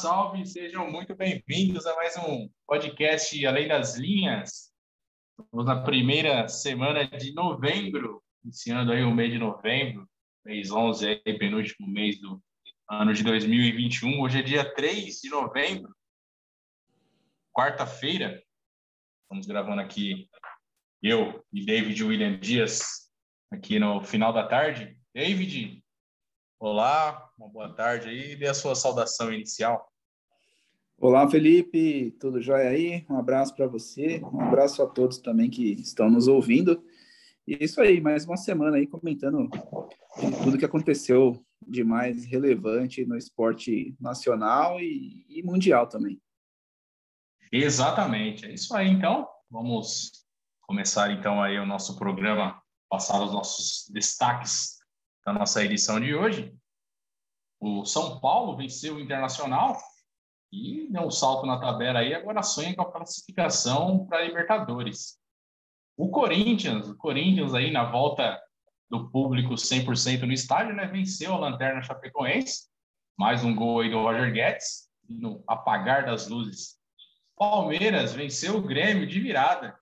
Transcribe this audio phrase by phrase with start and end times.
[0.00, 0.46] salve!
[0.46, 4.72] Sejam muito bem-vindos a mais um podcast Além das Linhas.
[5.38, 10.08] Estamos na primeira semana de novembro, iniciando aí o mês de novembro,
[10.42, 12.42] mês 11, aí, penúltimo mês do
[12.88, 14.22] ano de 2021.
[14.22, 15.94] Hoje é dia 3 de novembro,
[17.52, 18.42] quarta-feira.
[19.24, 20.30] Estamos gravando aqui
[21.02, 23.12] eu e David William Dias
[23.50, 24.98] aqui no final da tarde.
[25.14, 25.84] David,
[26.58, 28.34] olá, uma boa tarde aí.
[28.34, 29.89] Dê a sua saudação inicial.
[31.02, 33.06] Olá, Felipe, tudo jóia aí?
[33.08, 36.84] Um abraço para você, um abraço a todos também que estão nos ouvindo.
[37.48, 39.48] E é isso aí, mais uma semana aí comentando
[40.44, 46.20] tudo que aconteceu de mais relevante no esporte nacional e, e mundial também.
[47.50, 48.90] Exatamente, é isso aí.
[48.90, 50.26] Então, vamos
[50.60, 54.76] começar então aí o nosso programa, passar os nossos destaques
[55.24, 56.54] da nossa edição de hoje.
[57.58, 59.78] O São Paulo venceu o Internacional
[60.52, 65.18] e deu um salto na tabela aí, agora sonha com a classificação para Libertadores.
[65.96, 68.40] O Corinthians, o Corinthians aí na volta
[68.88, 72.68] do público 100% no estádio, né, venceu a Lanterna Chapecoense,
[73.16, 76.78] mais um gol aí do Roger Guedes, no apagar das luzes.
[77.36, 79.78] Palmeiras venceu o Grêmio de virada,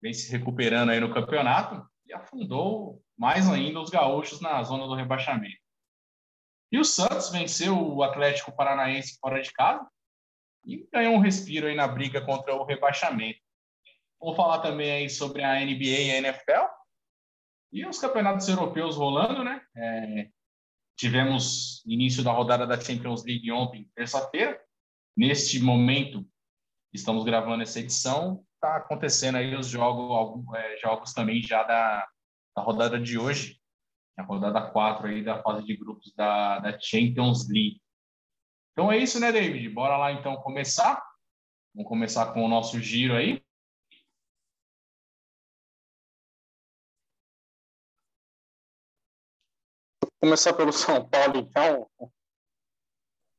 [0.00, 4.94] vem se recuperando aí no campeonato e afundou mais ainda os gaúchos na zona do
[4.94, 5.56] rebaixamento.
[6.70, 9.86] E o Santos venceu o Atlético Paranaense fora de casa,
[10.64, 13.40] e ganhou um respiro aí na briga contra o rebaixamento.
[14.20, 16.66] Vamos falar também aí sobre a NBA e a NFL
[17.72, 19.60] e os campeonatos europeus rolando, né?
[19.76, 20.28] É,
[20.96, 24.58] tivemos início da rodada da Champions League ontem, terça-feira.
[25.16, 26.26] Neste momento,
[26.92, 32.08] estamos gravando essa edição, está acontecendo aí os jogos, alguns é, jogos também já da,
[32.56, 33.60] da rodada de hoje,
[34.16, 37.80] a rodada 4 aí da fase de grupos da, da Champions League.
[38.74, 39.68] Então é isso, né, David?
[39.68, 41.00] Bora lá então começar.
[41.72, 43.40] Vamos começar com o nosso giro aí.
[50.02, 51.88] Vou começar pelo São Paulo, então.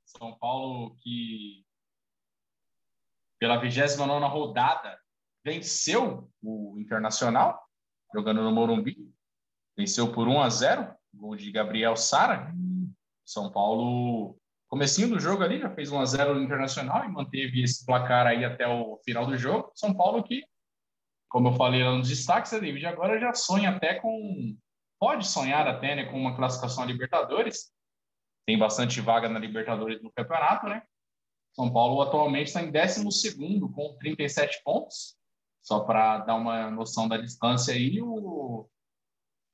[0.06, 1.66] São Paulo que
[3.38, 4.98] pela 29 rodada
[5.44, 7.62] venceu o Internacional,
[8.14, 9.14] jogando no Morumbi.
[9.76, 12.54] Venceu por 1 a 0, gol de Gabriel Sara.
[13.26, 17.64] São Paulo comecinho do jogo ali, já fez 1 a 0 no Internacional e manteve
[17.64, 19.72] esse placar aí até o final do jogo.
[19.76, 20.44] São Paulo que,
[21.30, 24.58] como eu falei lá nos destaques, a David agora já sonha até com
[25.00, 27.72] pode sonhar até, né, com uma classificação a Libertadores.
[28.48, 30.84] Tem bastante vaga na Libertadores no campeonato, né?
[31.54, 33.36] São Paulo atualmente está em 12
[33.74, 35.16] com 37 pontos.
[35.62, 38.70] Só para dar uma noção da distância aí, o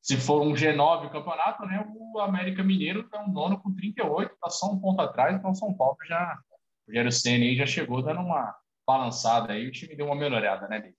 [0.01, 4.33] se for um G9 o campeonato, né, o América Mineiro está um nono com 38,
[4.33, 6.39] está só um ponto atrás, então São Paulo já,
[6.85, 10.67] o Rogério Senna aí já chegou dando uma balançada aí, o time deu uma melhorada,
[10.67, 10.97] né, David?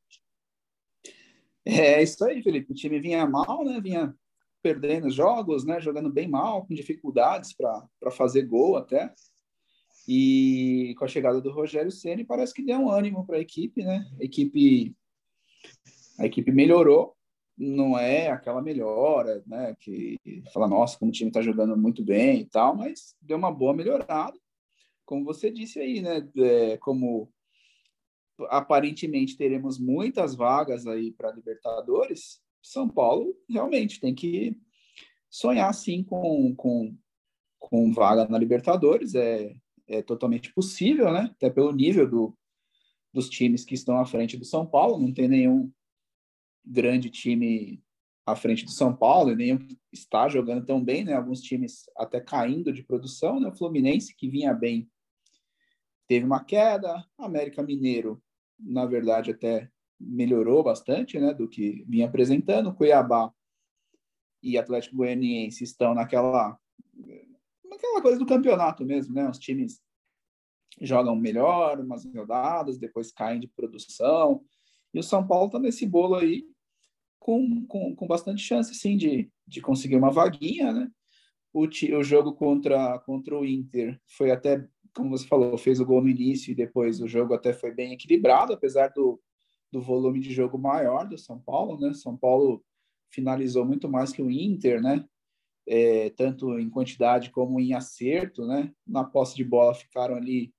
[1.65, 4.15] É isso aí, Felipe, o time vinha mal, né, vinha
[4.63, 9.13] perdendo jogos, né, jogando bem mal, com dificuldades para fazer gol até,
[10.07, 13.83] e com a chegada do Rogério Ceni parece que deu um ânimo para a equipe,
[13.83, 14.95] né, a equipe,
[16.21, 17.17] a equipe melhorou,
[17.57, 19.75] não é aquela melhora, né?
[19.79, 20.19] Que
[20.53, 23.75] fala, nossa, como o time está jogando muito bem e tal, mas deu uma boa
[23.75, 24.37] melhorada.
[25.05, 26.29] Como você disse aí, né?
[26.37, 27.33] É, como
[28.49, 34.57] aparentemente teremos muitas vagas aí para Libertadores, São Paulo realmente tem que
[35.31, 36.97] sonhar sim com, com,
[37.59, 39.15] com vaga na Libertadores.
[39.15, 39.55] É,
[39.87, 41.31] é totalmente possível, né?
[41.37, 42.37] Até pelo nível do,
[43.13, 45.71] dos times que estão à frente do São Paulo, não tem nenhum
[46.65, 47.83] grande time
[48.25, 51.15] à frente do São Paulo, e nem está jogando tão bem, né?
[51.15, 53.49] Alguns times até caindo de produção, né?
[53.49, 54.89] O Fluminense, que vinha bem,
[56.07, 57.05] teve uma queda.
[57.19, 58.23] América Mineiro,
[58.59, 61.35] na verdade, até melhorou bastante, né?
[61.35, 62.75] Do que vinha apresentando.
[62.75, 63.33] Cuiabá
[64.43, 66.59] e Atlético Goianiense estão naquela
[67.65, 69.29] naquela coisa do campeonato mesmo, né?
[69.29, 69.81] Os times
[70.81, 74.45] jogam melhor umas rodadas, depois caem de produção.
[74.93, 76.45] E o São Paulo está nesse bolo aí
[77.23, 80.91] com, com, com bastante chance, sim, de, de conseguir uma vaguinha, né?
[81.53, 86.03] O, o jogo contra, contra o Inter foi até, como você falou, fez o gol
[86.03, 89.21] no início e depois o jogo até foi bem equilibrado, apesar do,
[89.71, 91.95] do volume de jogo maior do São Paulo, né?
[91.95, 92.65] São Paulo
[93.09, 95.05] finalizou muito mais que o Inter, né?
[95.65, 98.73] É, tanto em quantidade como em acerto, né?
[98.85, 100.53] Na posse de bola ficaram ali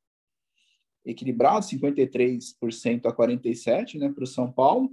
[1.03, 4.89] equilibrados, 53% a 47%, né, para o São Paulo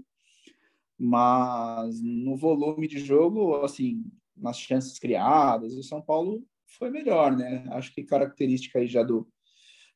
[1.02, 4.04] mas no volume de jogo, assim,
[4.36, 6.44] nas chances criadas, o São Paulo
[6.78, 7.64] foi melhor, né?
[7.70, 9.26] Acho que característica aí já do,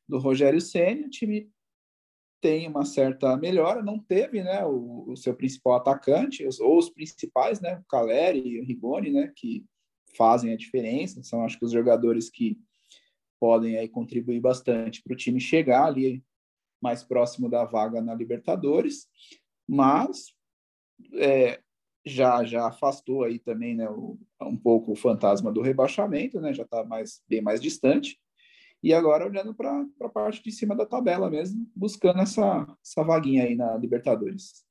[0.09, 1.47] do Rogério Ceni, o time
[2.41, 6.89] tem uma certa melhora, não teve, né, o, o seu principal atacante, os, ou os
[6.89, 9.63] principais, né, o Caleri e o Rigoni, né, que
[10.17, 12.59] fazem a diferença, são acho que os jogadores que
[13.39, 16.23] podem aí contribuir bastante para o time chegar ali
[16.81, 19.07] mais próximo da vaga na Libertadores,
[19.67, 20.34] mas
[21.13, 21.61] é,
[22.05, 26.63] já já afastou aí também né, o, um pouco o fantasma do rebaixamento, né, já
[26.63, 28.19] está mais, bem mais distante,
[28.83, 33.43] e agora olhando para a parte de cima da tabela mesmo, buscando essa, essa vaguinha
[33.43, 34.63] aí na Libertadores.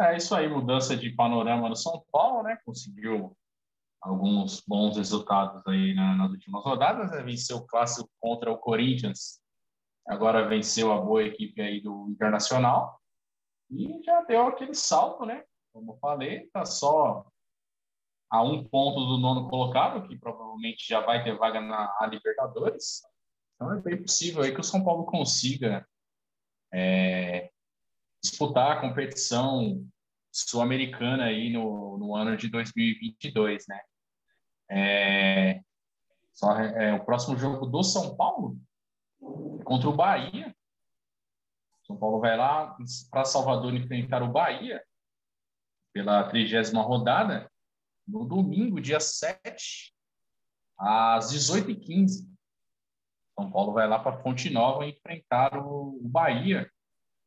[0.00, 2.56] É isso aí, mudança de panorama no São Paulo, né?
[2.64, 3.36] Conseguiu
[4.00, 7.22] alguns bons resultados aí na, nas últimas rodadas, né?
[7.22, 9.40] venceu o clássico contra o Corinthians,
[10.08, 13.00] agora venceu a boa equipe aí do Internacional
[13.70, 15.44] e já deu aquele salto, né?
[15.72, 17.26] Como eu falei, tá só
[18.30, 23.02] a um ponto do nono colocado, que provavelmente já vai ter vaga na Libertadores.
[23.54, 25.86] Então é bem possível aí que o São Paulo consiga
[26.72, 27.50] é,
[28.22, 29.86] disputar a competição
[30.32, 33.80] sul-americana aí no, no ano de 2022, né?
[34.70, 35.60] É,
[36.34, 38.58] só, é, o próximo jogo do São Paulo
[39.64, 40.54] contra o Bahia.
[41.86, 42.76] São Paulo vai lá
[43.10, 44.82] para Salvador enfrentar o Bahia
[45.92, 47.50] pela trigésima rodada
[48.06, 49.94] no domingo, dia 7,
[50.78, 52.28] às 18h15.
[53.38, 56.70] São Paulo vai lá para Fonte Nova enfrentar o, Bahia.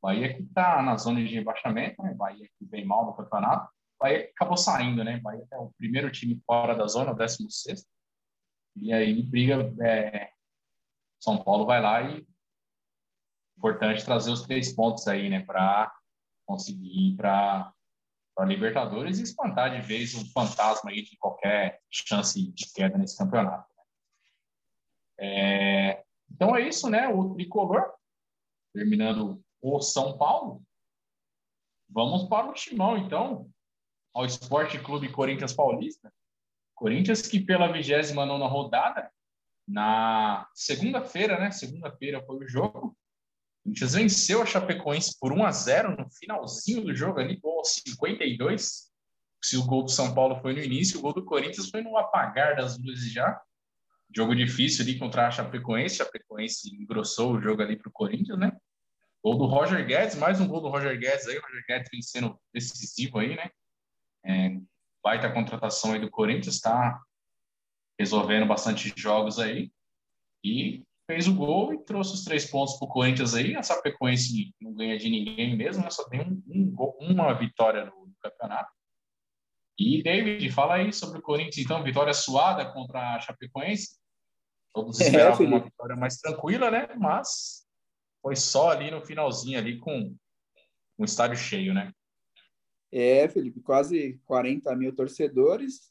[0.02, 2.14] Bahia que está na zona de rebaixamento, né?
[2.14, 3.72] Bahia que vem mal no campeonato.
[4.00, 5.20] Bahia acabou saindo, né?
[5.20, 7.86] Bahia é o primeiro time fora da zona, o 16.
[8.78, 9.74] E aí briga.
[9.82, 10.31] É...
[11.22, 12.28] São Paulo vai lá e
[13.56, 15.42] importante trazer os três pontos aí, né?
[15.46, 15.94] Para
[16.46, 17.74] conseguir ir para
[18.40, 23.70] Libertadores e espantar de vez um fantasma aí de qualquer chance de queda nesse campeonato.
[25.20, 26.04] É...
[26.32, 27.08] Então é isso, né?
[27.08, 27.94] O tricolor
[28.74, 30.64] terminando o São Paulo.
[31.88, 33.48] Vamos para o Timão, então,
[34.12, 36.12] ao Esporte Clube Corinthians Paulista.
[36.74, 39.12] Corinthians que pela 29 rodada,
[39.72, 41.50] na segunda-feira, né?
[41.52, 42.98] Segunda-feira foi o jogo.
[43.64, 47.60] O Corinthians venceu a Chapecoense por 1 a 0 no finalzinho do jogo ali, gol
[47.60, 48.92] aos 52.
[49.42, 51.98] Se o gol do São Paulo foi no início, o gol do Corinthians foi no
[51.98, 53.40] apagar das luzes já.
[54.14, 56.02] Jogo difícil ali contra a Chapecoense.
[56.02, 58.52] A Chapecoense engrossou o jogo ali para o Corinthians, né?
[59.24, 61.38] Gol do Roger Guedes, mais um gol do Roger Guedes aí.
[61.38, 63.50] O Roger Guedes vem sendo decisivo aí, né?
[64.26, 64.58] É,
[65.02, 67.02] baita contratação aí do Corinthians, está
[68.02, 69.72] resolvendo bastante jogos aí.
[70.44, 73.56] E fez o gol e trouxe os três pontos para o Corinthians aí.
[73.56, 75.90] A Chapecoense não ganha de ninguém mesmo, né?
[75.90, 78.72] Só tem um, um, uma vitória no, no, campeonato.
[79.78, 84.00] E, David, fala aí sobre o Corinthians, então, vitória suada contra a Chapecoense.
[84.74, 86.88] Todos é, esperavam é, uma vitória mais tranquila, né?
[86.98, 87.66] Mas
[88.22, 90.16] foi só ali no finalzinho, ali com
[90.98, 91.92] um estádio cheio, né?
[92.92, 95.91] É, Felipe, quase 40 mil torcedores,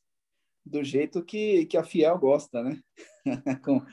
[0.70, 2.80] do jeito que, que a Fiel gosta, né?
[3.64, 3.84] com,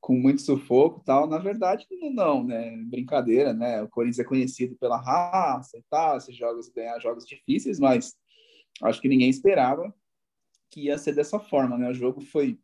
[0.00, 1.26] com muito sufoco tal.
[1.26, 2.76] Na verdade, não, né?
[2.84, 3.82] Brincadeira, né?
[3.82, 8.14] O Corinthians é conhecido pela raça e tal, esses jogos, ganhar jogos difíceis, mas
[8.82, 9.92] acho que ninguém esperava
[10.70, 11.88] que ia ser dessa forma, né?
[11.90, 12.58] O jogo foi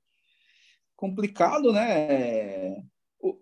[0.96, 2.76] complicado, né?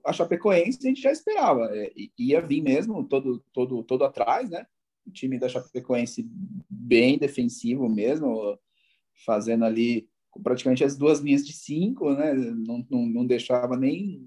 [0.05, 4.65] a Chapecoense a gente já esperava, é, ia vir mesmo todo, todo, todo atrás, né?
[5.05, 6.25] O time da Chapecoense
[6.71, 8.59] bem defensivo mesmo,
[9.25, 10.09] fazendo ali
[10.43, 12.33] praticamente as duas linhas de cinco, né?
[12.35, 14.27] Não, não, não deixava nem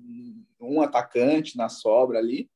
[0.59, 2.49] um atacante na sobra ali.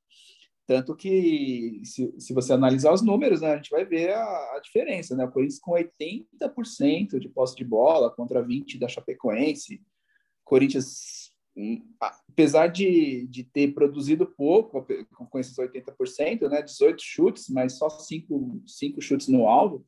[0.67, 4.23] Tanto que, se, se você analisar os números, né, a gente vai ver a,
[4.55, 5.25] a diferença, né?
[5.25, 9.81] O Corinthians com 80% de posse de bola contra 20% da Chapecoense.
[10.43, 11.29] Corinthians
[11.99, 14.85] apesar de, de ter produzido pouco,
[15.29, 19.85] com esses 80%, né, 18 chutes, mas só 5, 5 chutes no alvo,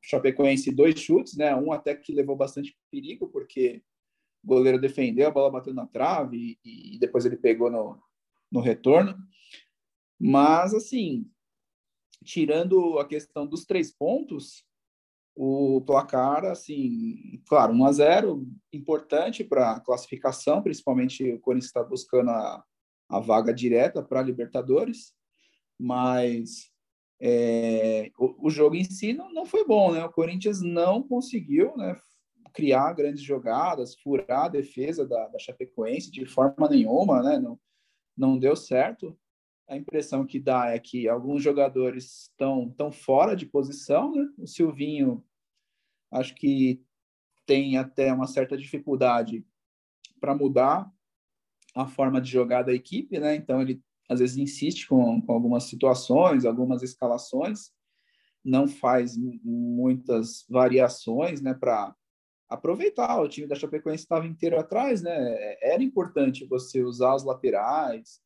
[0.00, 3.82] Chapecoense dois chutes, né, um até que levou bastante perigo, porque
[4.42, 8.00] o goleiro defendeu, a bola bateu na trave e, e depois ele pegou no,
[8.50, 9.16] no retorno.
[10.18, 11.30] Mas, assim,
[12.24, 14.64] tirando a questão dos três pontos,
[15.34, 21.82] o placar, assim, claro, 1 a 0 importante para a classificação, principalmente o Corinthians está
[21.82, 22.62] buscando a,
[23.08, 25.14] a vaga direta para Libertadores,
[25.78, 26.71] mas
[27.24, 30.04] é, o, o, jogo em si não, não foi bom, né?
[30.04, 31.96] O Corinthians não conseguiu né,
[32.52, 37.38] criar grandes jogadas, furar a defesa da, da Chapecoense de forma nenhuma, né?
[37.38, 37.60] Não,
[38.16, 39.16] não deu certo.
[39.68, 44.28] A impressão que dá é que alguns jogadores estão tão fora de posição, né?
[44.36, 45.24] O Silvinho,
[46.10, 46.84] acho que
[47.46, 49.46] tem até uma certa dificuldade
[50.20, 50.90] para mudar
[51.72, 53.36] a forma de jogar da equipe, né?
[53.36, 57.70] Então ele às vezes insiste com, com algumas situações, algumas escalações,
[58.44, 61.54] não faz muitas variações, né?
[61.54, 61.94] Para
[62.48, 65.56] aproveitar o time da Chapecoense estava inteiro atrás, né?
[65.62, 68.20] Era importante você usar os laterais,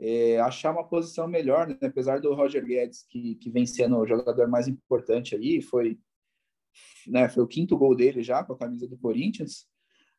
[0.00, 1.76] é, achar uma posição melhor, né?
[1.82, 5.98] apesar do Roger Guedes que, que vem sendo o jogador mais importante aí, foi
[7.06, 9.66] né, foi o quinto gol dele já com a camisa do Corinthians,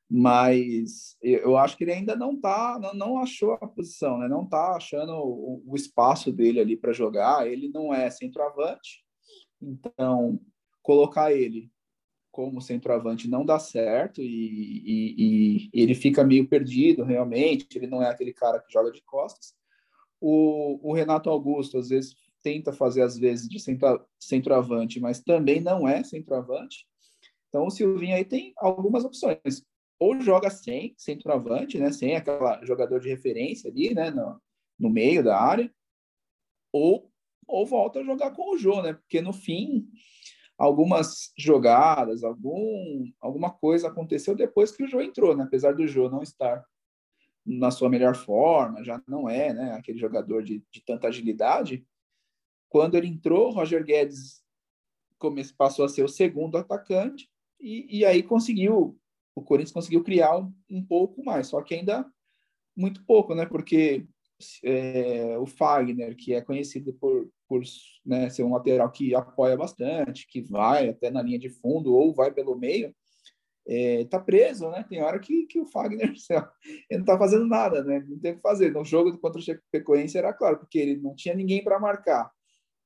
[0.09, 4.27] mas eu acho que ele ainda não tá, não, não achou a posição, né?
[4.27, 7.47] Não tá achando o, o espaço dele ali para jogar.
[7.47, 9.03] Ele não é centroavante,
[9.61, 10.39] então
[10.81, 11.71] colocar ele
[12.31, 17.67] como centroavante não dá certo e, e, e, ele fica meio perdido realmente.
[17.75, 19.53] Ele não é aquele cara que joga de costas.
[20.19, 25.61] O, o Renato Augusto às vezes tenta fazer às vezes de centro, centroavante, mas também
[25.61, 26.87] não é centroavante.
[27.49, 29.65] Então o Silvinho aí tem algumas opções.
[29.99, 34.41] Ou joga sem centroavante, né, sem aquela jogador de referência ali, né, no,
[34.79, 35.71] no meio da área,
[36.71, 37.09] ou
[37.47, 38.93] ou volta a jogar com o Jô, né?
[38.93, 39.89] Porque no fim
[40.55, 45.43] algumas jogadas, algum alguma coisa aconteceu depois que o Jô entrou, né?
[45.43, 46.63] Apesar do Jô não estar
[47.45, 51.83] na sua melhor forma, já não é, né, aquele jogador de, de tanta agilidade,
[52.69, 54.43] quando ele entrou, Roger Guedes
[55.57, 57.29] passou a ser o segundo atacante
[57.59, 58.98] e, e aí conseguiu,
[59.39, 60.37] o Corinthians conseguiu criar
[60.69, 62.05] um, pouco mais, só que ainda
[62.75, 63.45] muito pouco, né?
[63.45, 64.07] Porque
[64.63, 67.61] é, o Fagner, que é conhecido por, por
[68.05, 72.13] né, ser um lateral que apoia bastante, que vai até na linha de fundo ou
[72.13, 72.95] vai pelo meio,
[73.67, 74.85] é, tá preso, né?
[74.89, 76.13] Tem hora que, que o Fagner
[76.89, 78.05] ele não tá fazendo nada, né?
[78.07, 78.71] Não tem o que fazer.
[78.71, 82.31] No jogo contra o Chapecoense era claro, porque ele não tinha ninguém para marcar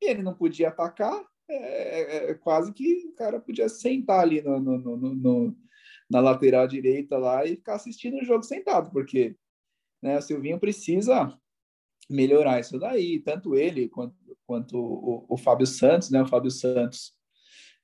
[0.01, 4.41] e ele não podia atacar, é, é, é, quase que o cara podia sentar ali
[4.41, 5.57] no, no, no, no,
[6.13, 9.35] na lateral direita lá e ficar assistindo o jogo sentado, porque
[9.99, 11.35] né, o Silvinho precisa
[12.07, 14.15] melhorar isso daí, tanto ele quanto,
[14.45, 16.21] quanto o, o Fábio Santos, né?
[16.21, 17.15] O Fábio Santos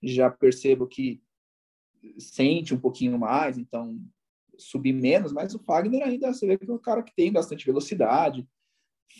[0.04, 1.22] já percebo que
[2.20, 4.00] sente um pouquinho mais, então
[4.58, 7.66] subir menos, mas o Fagner ainda você vê que é um cara que tem bastante
[7.66, 8.48] velocidade,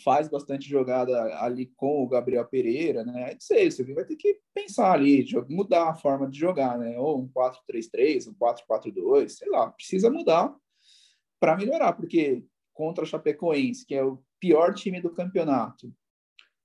[0.04, 3.32] faz bastante jogada ali com o Gabriel Pereira, né?
[3.32, 6.98] Não sei, você vai ter que pensar ali, mudar a forma de jogar, né?
[6.98, 10.54] Ou um 4-3-3, um 4-4-2, sei lá, precisa mudar
[11.40, 15.92] para melhorar, porque contra a Chapecoense, que é o pior time do campeonato, o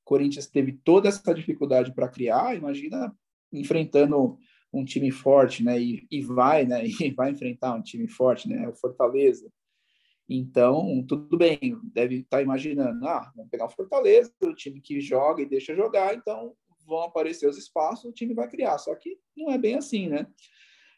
[0.05, 3.13] Corinthians teve toda essa dificuldade para criar, imagina
[3.51, 4.37] enfrentando
[4.71, 5.79] um time forte, né?
[5.79, 6.83] E, e vai, né?
[7.01, 8.67] E vai enfrentar um time forte, né?
[8.67, 9.49] O Fortaleza
[10.27, 11.59] então, tudo bem,
[11.93, 15.75] deve estar tá imaginando, ah, vamos pegar o Fortaleza, o time que joga e deixa
[15.75, 16.55] jogar, então
[16.85, 18.77] vão aparecer os espaços, o time vai criar.
[18.77, 20.27] Só que não é bem assim, né?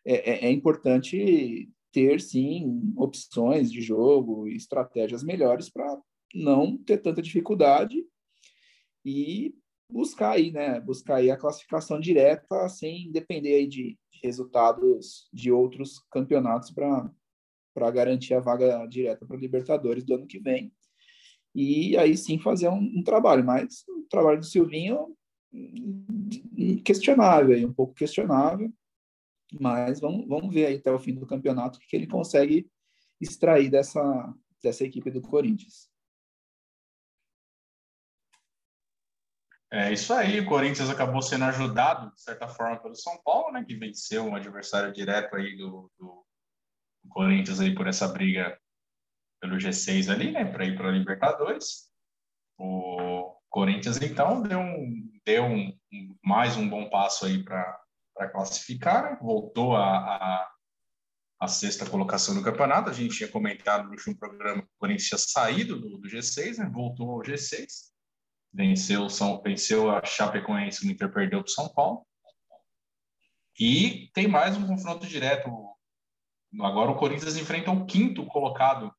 [0.06, 6.00] É, é, é importante ter, sim, opções de jogo estratégias melhores para
[6.34, 8.06] não ter tanta dificuldade
[9.04, 9.56] e
[9.92, 10.80] buscar aí, né?
[10.80, 17.10] Buscar aí a classificação direta sem depender aí de resultados de outros campeonatos para
[17.78, 20.74] para garantir a vaga direta para Libertadores do ano que vem.
[21.54, 25.16] E aí sim fazer um, um trabalho, mas o trabalho do Silvinho
[25.54, 28.74] hum, questionável, um pouco questionável,
[29.62, 32.68] mas vamos, vamos ver aí até o fim do campeonato o que ele consegue
[33.22, 35.88] extrair dessa, dessa equipe do Corinthians.
[39.70, 43.64] É isso aí, o Corinthians acabou sendo ajudado, de certa forma, pelo São Paulo, né,
[43.64, 46.27] que venceu um adversário direto aí do, do
[47.08, 48.58] o Corinthians aí por essa briga
[49.40, 51.90] pelo G6 ali, né, para ir para a Libertadores.
[52.58, 55.78] O Corinthians então deu um, deu um,
[56.24, 59.18] mais um bom passo aí para classificar, né?
[59.22, 60.52] voltou a, a,
[61.40, 62.90] a, sexta colocação no campeonato.
[62.90, 66.58] A gente tinha comentado no último programa que o Corinthians tinha saído do, do G6,
[66.58, 66.70] né?
[66.74, 67.68] voltou ao G6,
[68.52, 72.06] venceu, São, venceu a Chapecoense, o Inter perdeu para o São Paulo.
[73.60, 75.50] E tem mais um confronto direto
[76.62, 78.94] Agora o Corinthians enfrenta o quinto colocado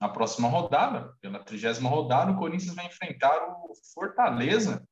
[0.00, 4.82] na próxima rodada, pela trigésima rodada, o Corinthians vai enfrentar o Fortaleza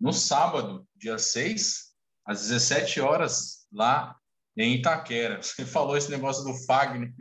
[0.00, 1.92] no sábado, dia 6,
[2.24, 4.16] às 17 horas, lá
[4.56, 5.40] em Itaquera.
[5.42, 7.12] Você falou esse negócio do Fagner,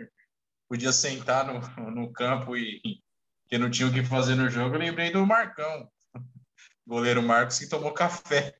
[0.69, 3.01] podia sentar no, no campo e
[3.49, 4.75] que não tinha o que fazer no jogo.
[4.75, 5.89] Eu lembrei do Marcão,
[6.87, 8.55] goleiro Marcos, que tomou café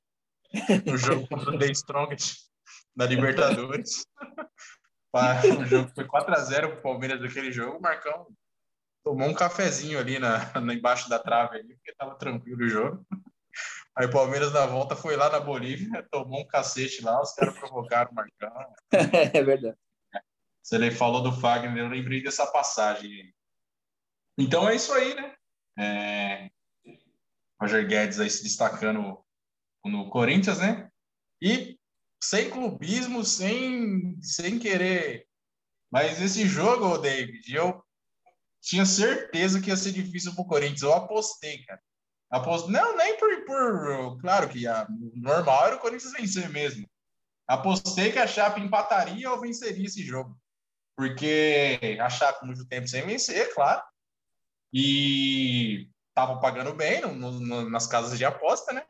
[0.86, 2.48] no jogo contra o The Strongest
[2.96, 4.06] da Libertadores.
[5.14, 7.78] O jogo foi 4x0 pro Palmeiras daquele jogo.
[7.78, 8.28] O Marcão
[9.04, 13.06] tomou um cafezinho ali na, na embaixo da trave ali, porque tava tranquilo o jogo.
[13.96, 17.58] Aí o Palmeiras na volta foi lá na Bolívia, tomou um cacete lá, os caras
[17.58, 18.52] provocaram o Marcão.
[19.34, 19.78] É verdade.
[20.62, 23.34] Você falou do Fagner, eu lembrei dessa passagem.
[24.38, 25.36] Então é isso aí, né?
[25.80, 26.52] É...
[27.60, 29.24] Roger Guedes aí se destacando
[29.84, 30.92] no Corinthians, né?
[31.42, 31.77] E
[32.22, 35.28] sem clubismo, sem, sem querer.
[35.92, 37.84] Mas esse jogo, David, eu
[38.62, 40.82] tinha certeza que ia ser difícil para o Corinthians.
[40.82, 41.82] Eu apostei, cara.
[42.30, 42.70] Aposto...
[42.70, 44.20] Não, nem por, por.
[44.20, 44.86] Claro que a...
[45.16, 46.88] normal era o Corinthians vencer mesmo.
[47.48, 50.38] Apostei que a Chape empataria ou venceria esse jogo.
[50.98, 53.82] Porque a Chape muito tempo sem vencer, claro.
[54.74, 58.86] E tava pagando bem no, no, nas casas de aposta, né?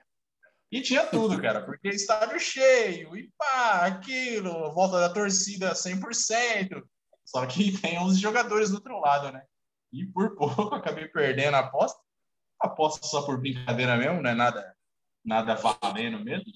[0.72, 6.84] E tinha tudo, cara, porque estádio cheio, e pá, aquilo, volta da torcida 100%.
[7.26, 9.44] Só que tem 11 jogadores do outro lado, né?
[9.94, 12.00] E por pouco acabei perdendo a aposta.
[12.60, 14.76] Aposta só por brincadeira mesmo, não é nada,
[15.24, 16.52] nada valendo mesmo.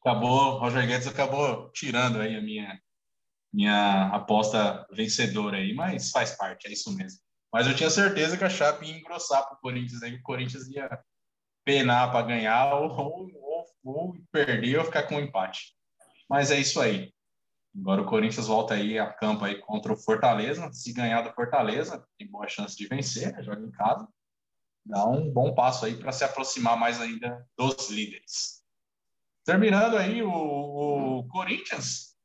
[0.00, 2.80] Acabou, Roger Guedes acabou tirando aí a minha,
[3.52, 7.18] minha aposta vencedora aí, mas faz parte, é isso mesmo.
[7.52, 10.68] Mas eu tinha certeza que a Chape ia engrossar para o Corinthians aí, o Corinthians
[10.68, 10.88] ia
[11.64, 15.74] penar para ganhar ou, ou, ou, perder ou ficar com um empate.
[16.28, 17.12] Mas é isso aí.
[17.76, 20.70] Agora o Corinthians volta aí a campo aí contra o Fortaleza.
[20.72, 23.42] Se ganhar do Fortaleza, tem boa chance de vencer, né?
[23.42, 24.08] joga em casa.
[24.84, 28.64] Dá um bom passo aí para se aproximar mais ainda dos líderes.
[29.44, 30.30] Terminando aí o,
[31.18, 32.16] o Corinthians,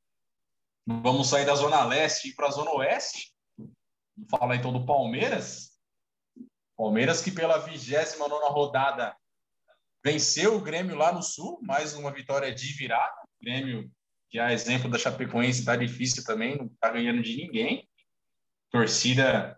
[0.86, 3.34] vamos sair da Zona Leste e para a Zona Oeste.
[3.58, 5.76] Vamos falar então do Palmeiras.
[6.78, 9.16] Palmeiras que pela 29 rodada
[10.06, 13.24] venceu o Grêmio lá no Sul, mais uma vitória de virada.
[13.24, 13.92] O Grêmio,
[14.30, 17.90] que é exemplo da Chapecoense, está difícil também, não está ganhando de ninguém.
[18.70, 19.58] torcida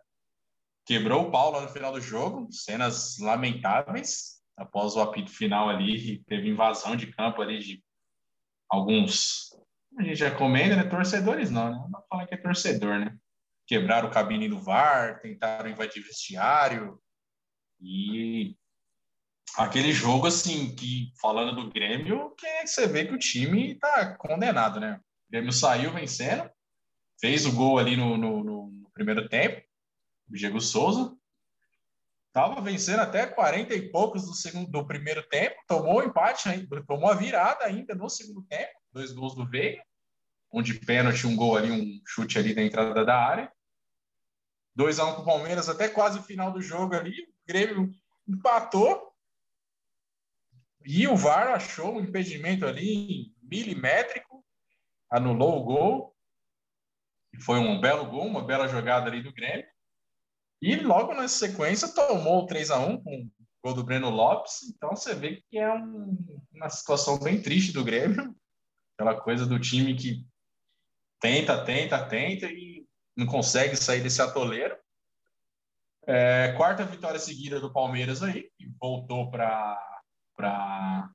[0.86, 4.38] quebrou o pau lá no final do jogo, cenas lamentáveis.
[4.56, 7.84] Após o apito final ali, teve invasão de campo ali de
[8.70, 9.50] alguns.
[10.00, 10.84] A gente já né?
[10.86, 11.88] Torcedores não, né?
[11.92, 13.18] Não fala que é torcedor, né?
[13.68, 16.98] Quebraram o cabine do VAR, tentaram invadir vestiário
[17.82, 18.56] e
[19.56, 24.80] aquele jogo, assim, que falando do Grêmio, que você vê que o time tá condenado,
[24.80, 25.00] né?
[25.28, 26.50] O Grêmio saiu vencendo,
[27.20, 29.62] fez o gol ali no, no, no primeiro tempo,
[30.30, 31.16] o Diego Souza.
[32.34, 37.10] Tava vencendo até 40 e poucos do, segundo, do primeiro tempo, tomou o empate, tomou
[37.10, 39.82] a virada ainda no segundo tempo, dois gols do Veiga,
[40.54, 43.52] um de pênalti, um gol ali, um chute ali da entrada da área.
[44.76, 47.24] 2 a 1 um o Palmeiras até quase o final do jogo ali.
[47.24, 47.90] O Grêmio
[48.28, 49.07] empatou,
[50.88, 54.42] e o VAR achou um impedimento ali milimétrico,
[55.12, 56.16] anulou o gol.
[57.42, 59.68] Foi um belo gol, uma bela jogada ali do Grêmio.
[60.62, 64.64] E logo na sequência tomou o 3 a 1 com o gol do Breno Lopes.
[64.64, 68.34] Então você vê que é um, uma situação bem triste do Grêmio.
[68.98, 70.26] Aquela coisa do time que
[71.20, 74.78] tenta, tenta, tenta e não consegue sair desse atoleiro.
[76.08, 79.97] É, quarta vitória seguida do Palmeiras aí, que voltou para
[80.38, 81.10] para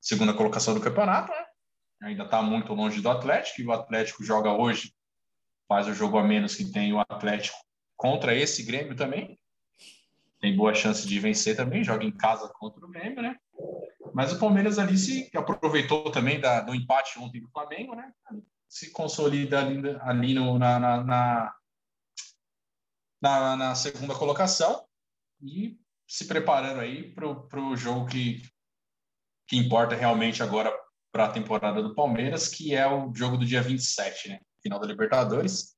[0.00, 1.46] segunda colocação do campeonato, né?
[2.02, 4.92] Ainda está muito longe do Atlético, e o Atlético joga hoje,
[5.68, 7.56] faz o jogo a menos que tem o Atlético
[7.96, 9.38] contra esse Grêmio também.
[10.40, 13.36] Tem boa chance de vencer também, joga em casa contra o Grêmio, né?
[14.12, 18.12] Mas o Palmeiras ali se aproveitou também da, do empate ontem do Flamengo, né?
[18.68, 21.54] Se consolida ali, ali no, na, na,
[23.22, 24.86] na, na, segunda colocação
[25.40, 28.42] e se preparando aí para o jogo que,
[29.48, 30.72] que importa realmente agora
[31.12, 34.40] para a temporada do Palmeiras, que é o jogo do dia 27, né?
[34.62, 35.76] Final da Libertadores.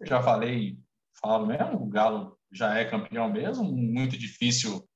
[0.00, 0.78] Eu já falei,
[1.20, 4.88] falo mesmo, o Galo já é campeão mesmo, muito difícil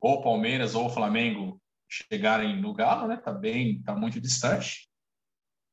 [0.00, 3.16] ou Palmeiras ou Flamengo chegarem no Galo, né?
[3.16, 4.88] Tá bem, tá muito distante.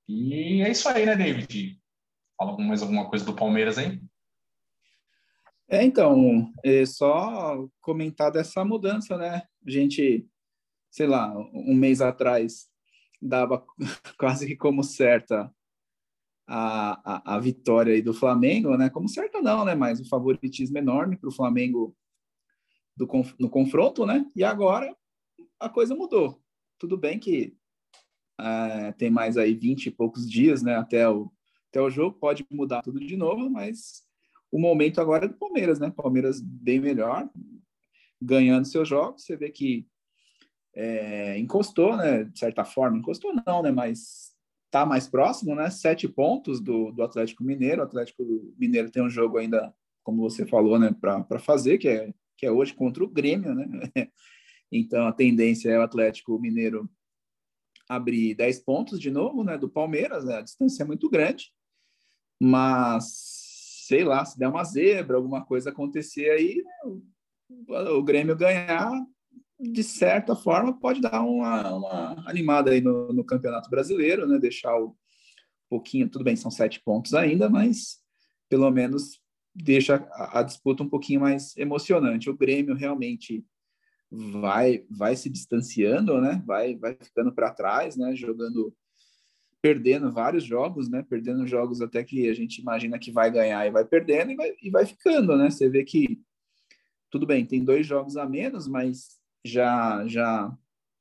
[0.08, 1.79] E é isso aí, né, David?
[2.38, 4.01] Fala mais alguma coisa do Palmeiras aí?
[5.71, 9.43] É, então, é só comentar dessa mudança, né?
[9.65, 10.27] A gente,
[10.89, 12.67] sei lá, um mês atrás
[13.21, 13.63] dava
[14.17, 15.53] quase que como certa
[16.47, 18.89] a, a, a vitória aí do Flamengo, né?
[18.89, 19.75] Como certa não, né?
[19.75, 21.95] Mas o favoritismo enorme para o Flamengo
[22.97, 24.25] do, no confronto, né?
[24.36, 24.97] E agora
[25.60, 26.41] a coisa mudou.
[26.79, 27.55] Tudo bem que
[28.39, 30.77] é, tem mais aí 20 e poucos dias, né?
[30.77, 31.32] Até o,
[31.69, 34.09] até o jogo, pode mudar tudo de novo, mas
[34.51, 35.91] o momento agora é do Palmeiras, né?
[35.91, 37.29] Palmeiras bem melhor,
[38.21, 39.23] ganhando seus jogos.
[39.23, 39.88] Você vê que
[40.75, 42.23] é, encostou, né?
[42.23, 43.71] De certa forma, encostou não, né?
[43.71, 44.33] Mas
[44.71, 45.69] tá mais próximo, né?
[45.69, 47.81] Sete pontos do, do Atlético Mineiro.
[47.81, 48.23] O Atlético
[48.57, 50.95] Mineiro tem um jogo ainda, como você falou, né?
[50.99, 53.67] Para fazer, que é, que é hoje contra o Grêmio, né?
[54.71, 56.89] então a tendência é o Atlético Mineiro
[57.88, 59.57] abrir 10 pontos de novo, né?
[59.57, 60.38] Do Palmeiras, né?
[60.38, 61.51] A distância é muito grande.
[62.39, 63.38] Mas,
[63.89, 66.63] sei lá, se der uma zebra, alguma coisa acontecer aí,
[67.67, 68.91] o, Grêmio ganhar,
[69.60, 74.38] de certa forma, pode dar uma, uma animada aí no, no Campeonato Brasileiro, né?
[74.38, 74.95] Deixar o
[75.67, 77.97] pouquinho, tudo bem, são sete pontos ainda, mas
[78.47, 79.19] pelo menos
[79.56, 82.30] deixa a, a disputa um pouquinho mais emocionante.
[82.30, 83.43] O Grêmio realmente
[84.12, 86.43] vai vai se distanciando, né?
[86.45, 88.15] Vai vai ficando para trás, né?
[88.15, 88.71] Jogando
[89.62, 91.06] perdendo vários jogos, né?
[91.08, 94.54] Perdendo jogos até que a gente imagina que vai ganhar e vai perdendo e vai,
[94.62, 95.50] e vai ficando, né?
[95.50, 96.22] Você vê que
[97.10, 100.52] tudo bem, tem dois jogos a menos, mas já já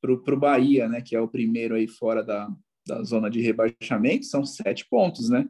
[0.01, 1.01] pro, pro Bahia, né?
[1.01, 2.49] Que é o primeiro aí fora da,
[2.87, 5.49] da zona de rebaixamento, são sete pontos, né?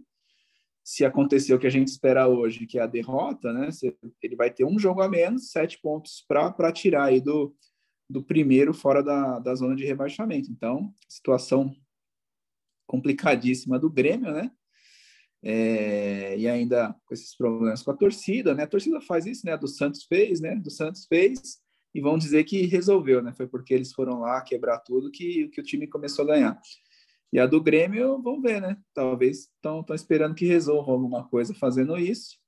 [0.85, 3.69] Se acontecer o que a gente espera hoje, que é a derrota, né?
[4.23, 7.55] Ele vai ter um jogo a menos, sete pontos para tirar aí do,
[8.09, 10.51] do primeiro fora da, da zona de rebaixamento.
[10.51, 11.75] Então, situação
[12.89, 14.51] complicadíssima do Grêmio, né?
[15.41, 18.65] É, e ainda com esses problemas com a torcida, né?
[18.65, 19.57] A torcida faz isso, né?
[19.57, 20.57] Do Santos fez, né?
[20.57, 21.59] Do Santos fez
[21.95, 23.33] e vão dizer que resolveu, né?
[23.33, 26.61] Foi porque eles foram lá quebrar tudo que, que o time começou a ganhar.
[27.33, 28.77] E a do Grêmio, vamos ver, né?
[28.95, 32.39] Talvez estão esperando que resolvam alguma coisa fazendo isso.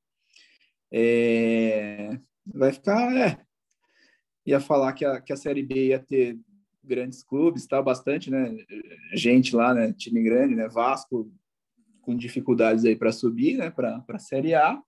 [0.91, 3.41] É, vai ficar, é,
[4.45, 6.39] ia falar que a, que a Série B ia ter
[6.91, 8.57] grandes clubes, tá bastante, né?
[9.15, 9.93] Gente lá, né?
[9.93, 10.69] Time grande, né?
[10.69, 11.33] Vasco
[12.03, 13.71] com dificuldades aí para subir, né?
[13.71, 14.83] Para a Série A,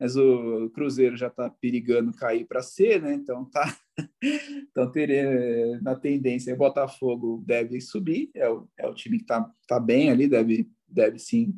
[0.00, 3.12] mas o Cruzeiro já está perigando cair para C, né?
[3.14, 3.76] Então tá,
[4.70, 9.50] então teria na tendência, o Botafogo deve subir, é o, é o time que tá,
[9.68, 11.54] tá bem ali, deve deve sim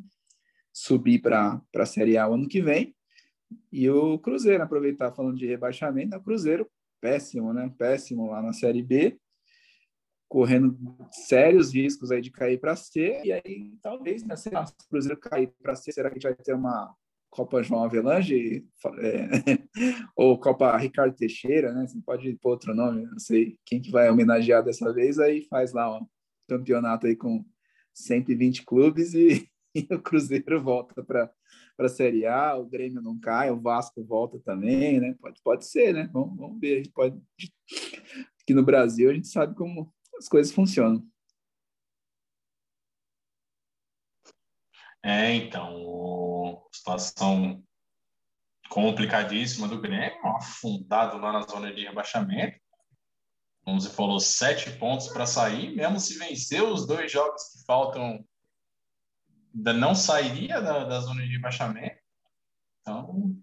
[0.73, 2.95] subir para a Série A ano que vem.
[3.71, 7.73] E o Cruzeiro, aproveitar falando de rebaixamento, o Cruzeiro péssimo, né?
[7.77, 9.17] Péssimo lá na Série B
[10.29, 10.77] correndo
[11.11, 15.51] sérios riscos aí de cair para C, e aí talvez, né, se o Cruzeiro cair
[15.61, 16.95] para C, será que a gente vai ter uma
[17.29, 18.65] Copa João Avelange
[19.01, 19.59] é,
[20.15, 21.85] ou Copa Ricardo Teixeira, né?
[21.87, 25.73] Você pode pôr outro nome, não sei quem que vai homenagear dessa vez, aí faz
[25.73, 26.05] lá um
[26.47, 27.43] campeonato aí com
[27.93, 31.31] 120 clubes e, e o Cruzeiro volta para
[31.79, 35.15] para a Série A, o Grêmio não cai, o Vasco volta também, né?
[35.17, 36.09] Pode, pode ser, né?
[36.11, 36.83] Vamos, vamos ver.
[36.93, 37.17] Pode...
[38.41, 41.03] Aqui no Brasil a gente sabe como, as coisas funcionam.
[45.01, 47.63] É, então, situação
[48.69, 52.59] complicadíssima do Grêmio, afundado lá na zona de rebaixamento.
[53.63, 58.23] Como você falou, sete pontos para sair, mesmo se vencer os dois jogos que faltam,
[59.53, 61.97] não sairia da, da zona de rebaixamento.
[62.81, 63.35] Então,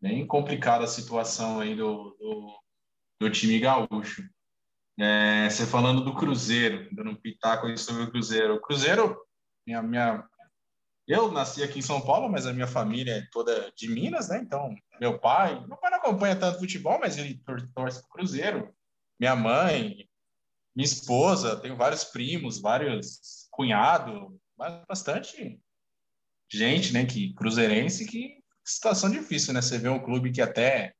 [0.00, 2.60] bem complicada a situação aí do, do,
[3.20, 4.28] do time gaúcho.
[4.98, 8.54] É, você falando do Cruzeiro, dando um pitaco aí sobre o Cruzeiro.
[8.54, 9.18] O Cruzeiro,
[9.66, 10.24] minha, minha,
[11.06, 14.38] eu nasci aqui em São Paulo, mas a minha família é toda de Minas, né?
[14.38, 17.40] Então, meu pai, meu pai não acompanha tanto futebol, mas ele
[17.74, 18.74] torce para o Cruzeiro.
[19.18, 20.08] Minha mãe,
[20.74, 24.30] minha esposa, tenho vários primos, vários cunhados,
[24.88, 25.60] bastante
[26.50, 27.06] gente, né?
[27.06, 29.62] Que cruzeirense, que situação difícil, né?
[29.62, 30.94] Você vê um clube que até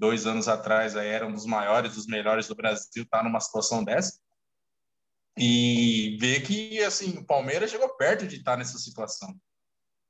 [0.00, 3.84] dois anos atrás aí era um dos maiores, dos melhores do Brasil, tá numa situação
[3.84, 4.18] dessa.
[5.38, 9.38] E ver que, assim, o Palmeiras chegou perto de estar nessa situação.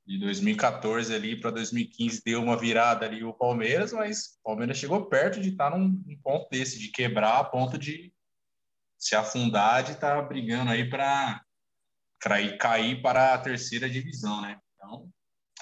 [0.05, 5.05] De 2014 ali para 2015 deu uma virada ali o Palmeiras, mas o Palmeiras chegou
[5.05, 8.11] perto de estar num, num ponto desse, de quebrar a ponto de
[8.97, 11.43] se afundar, de estar tá brigando aí para
[12.59, 14.57] cair, para a terceira divisão, né?
[14.75, 15.09] Então,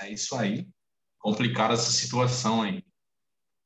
[0.02, 0.68] é isso aí.
[1.18, 2.84] Complicada essa situação aí.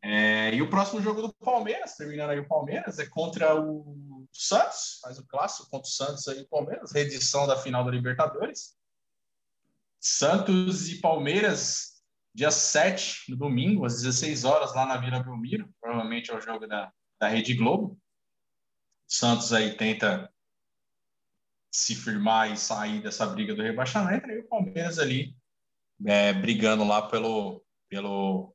[0.05, 4.99] É, e o próximo jogo do Palmeiras, terminando aí o Palmeiras, é contra o Santos,
[5.01, 8.75] faz o clássico contra o Santos aí o Palmeiras, reedição da final da Libertadores.
[10.01, 12.03] Santos e Palmeiras,
[12.35, 16.67] dia 7, no domingo, às 16 horas, lá na Vila Belmiro, provavelmente é o jogo
[16.67, 17.97] da, da Rede Globo.
[19.07, 20.29] Santos aí tenta
[21.71, 25.33] se firmar e sair dessa briga do rebaixamento, e o Palmeiras ali
[26.05, 28.53] é, brigando lá pelo, pelo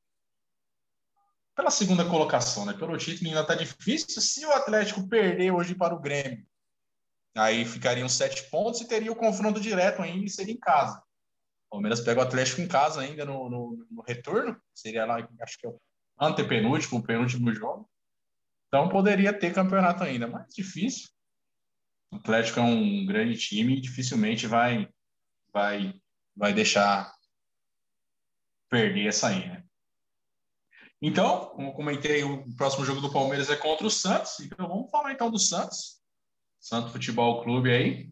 [1.58, 2.72] pela segunda colocação, né?
[2.72, 4.22] Pelo título ainda está difícil.
[4.22, 6.46] Se o Atlético perder hoje para o Grêmio,
[7.36, 11.02] aí ficariam sete pontos e teria o confronto direto ainda e seria em casa.
[11.66, 15.58] O Palmeiras pega o Atlético em casa ainda no, no, no retorno, seria lá, acho
[15.58, 15.80] que é o
[16.20, 17.90] antepenúltimo, o penúltimo jogo.
[18.68, 21.08] Então poderia ter campeonato ainda, mas difícil.
[22.12, 24.88] O Atlético é um grande time e dificilmente vai,
[25.52, 25.92] vai,
[26.36, 27.12] vai deixar
[28.70, 29.67] perder essa aí, né?
[31.00, 34.40] Então, como comentei, o próximo jogo do Palmeiras é contra o Santos.
[34.40, 36.00] Então, vamos falar então do Santos.
[36.60, 38.10] Santos Futebol Clube aí.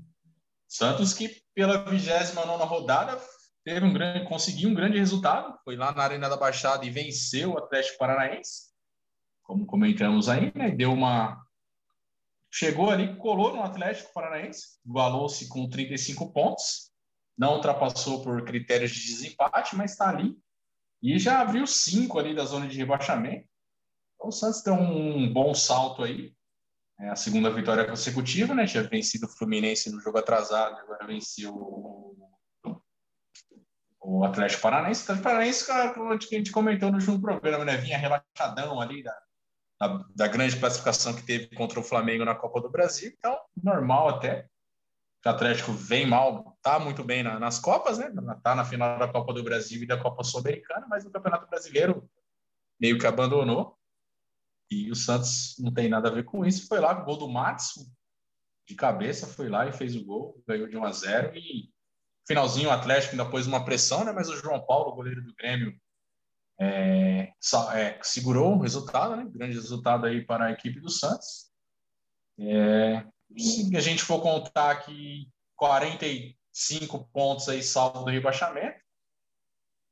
[0.69, 3.21] Santos que pela 29 rodada
[3.65, 7.53] teve um grande, conseguiu um grande resultado, foi lá na Arena da Baixada e venceu
[7.53, 8.73] o Atlético Paranaense,
[9.43, 10.71] como comentamos aí, né?
[10.71, 11.45] Deu uma
[12.53, 16.93] chegou ali, colou no Atlético Paranaense, igualou-se com 35 pontos,
[17.37, 20.37] não ultrapassou por critérios de desempate, mas está ali
[21.03, 23.47] e já abriu cinco ali da zona de rebaixamento.
[24.15, 26.35] Então, o Santos tem um bom salto aí.
[26.99, 28.67] É a segunda vitória consecutiva, né?
[28.67, 32.17] Tinha vencido o Fluminense no jogo atrasado, agora venceu o,
[34.01, 35.01] o Atlético Paranaense.
[35.01, 37.77] O Atlético Paranaense, como a gente comentou no último programa, né?
[37.77, 39.19] Vinha relaxadão ali da,
[39.79, 43.13] da, da, grande classificação que teve contra o Flamengo na Copa do Brasil.
[43.17, 44.49] Então, normal até.
[45.27, 48.13] O Atlético vem mal, tá muito bem na, nas Copas, né?
[48.45, 52.09] Tá na final da Copa do Brasil e da Copa Sul-Americana, mas no Campeonato Brasileiro
[52.81, 53.77] meio que abandonou.
[54.71, 56.69] E o Santos não tem nada a ver com isso.
[56.69, 57.91] Foi lá, gol do Matos,
[58.69, 61.73] de cabeça, foi lá e fez o gol, ganhou de 1 a 0 e
[62.27, 64.13] finalzinho o Atlético ainda pôs uma pressão, né?
[64.13, 65.77] Mas o João Paulo, goleiro do Grêmio,
[66.61, 67.33] é,
[67.75, 69.25] é, segurou o resultado, né?
[69.29, 71.51] Grande resultado aí para a equipe do Santos.
[72.39, 73.05] É,
[73.37, 78.79] se a gente for contar aqui 45 pontos aí salvo do rebaixamento,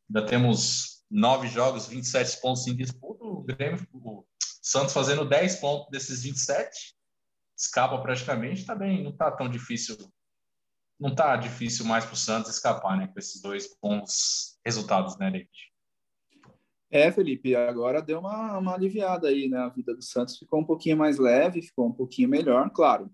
[0.09, 4.25] ainda temos nove jogos, 27 pontos em disputa, o Grêmio, o
[4.63, 6.95] Santos fazendo 10 pontos desses 27,
[7.57, 9.97] escapa praticamente, tá bem, não tá tão difícil,
[10.99, 15.31] não tá difícil mais para o Santos escapar, né, com esses dois bons resultados, né,
[15.31, 15.51] David?
[16.91, 19.59] É, Felipe, agora deu uma, uma aliviada aí, né?
[19.59, 23.11] A vida do Santos ficou um pouquinho mais leve, ficou um pouquinho melhor, claro.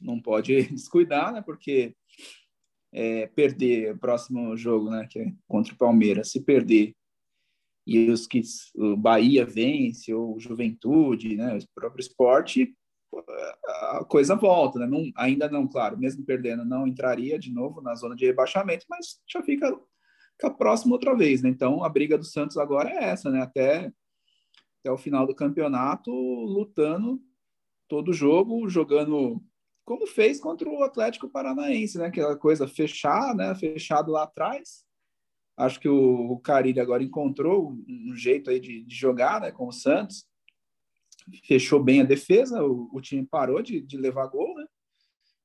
[0.00, 1.42] Não pode descuidar, né?
[1.42, 1.94] Porque
[2.92, 5.06] é, perder o próximo jogo, né?
[5.10, 6.94] Que é contra o Palmeiras, se perder
[7.86, 8.40] e os que
[8.76, 11.56] o Bahia vence ou Juventude, né?
[11.56, 12.74] O próprio esporte,
[13.66, 14.86] a coisa volta, né?
[14.86, 19.20] Não, ainda não, claro, mesmo perdendo, não entraria de novo na zona de rebaixamento, mas
[19.30, 19.78] já fica
[20.32, 21.48] fica próximo outra vez, né?
[21.48, 23.40] Então a briga do Santos agora é essa, né?
[23.42, 23.92] Até,
[24.80, 27.20] até o final do campeonato, lutando
[27.88, 29.42] todo jogo, jogando
[29.84, 32.06] como fez contra o Atlético Paranaense, né?
[32.06, 33.54] Aquela coisa fechar, né?
[33.54, 34.84] Fechado lá atrás.
[35.56, 39.52] Acho que o, o Carilho agora encontrou um jeito aí de, de, jogar, né?
[39.52, 40.26] Com o Santos.
[41.44, 44.66] Fechou bem a defesa, o, o time parou de, de levar gol, né?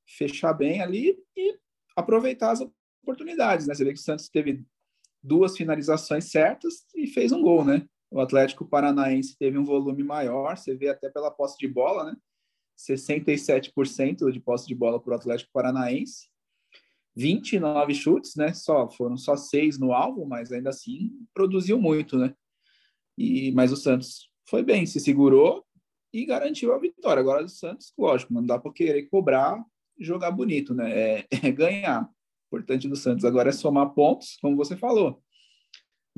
[0.06, 1.58] Fechar bem ali e
[1.94, 2.60] aproveitar as
[3.02, 3.74] oportunidades, né?
[3.74, 4.64] Você vê que o Santos teve
[5.22, 7.86] duas finalizações certas e fez um gol, né?
[8.10, 12.16] O Atlético Paranaense teve um volume maior, você vê até pela posse de bola, né?
[12.88, 16.28] 67% de posse de bola para o Atlético Paranaense.
[17.16, 18.52] 29 chutes, né?
[18.52, 22.34] Só foram só seis no alvo, mas ainda assim produziu muito, né?
[23.18, 25.64] E mas o Santos foi bem, se segurou
[26.12, 27.20] e garantiu a vitória.
[27.20, 29.62] Agora o Santos, lógico, não dá para querer cobrar,
[29.98, 30.90] jogar bonito, né?
[30.92, 32.08] É, é ganhar
[32.50, 35.22] importante do Santos agora é somar pontos, como você falou.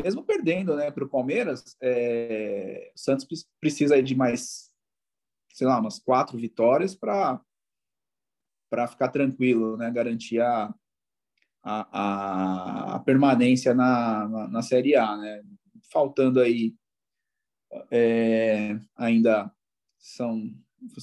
[0.03, 3.27] Mesmo perdendo né, para o Palmeiras, é, o Santos
[3.61, 4.71] precisa de mais,
[5.53, 7.41] sei lá, umas quatro vitórias para
[8.89, 10.75] ficar tranquilo, né, garantir a,
[11.63, 15.17] a, a permanência na, na, na, Série A.
[15.17, 15.43] Né?
[15.93, 16.75] Faltando aí
[17.91, 19.53] é, ainda
[19.99, 20.53] são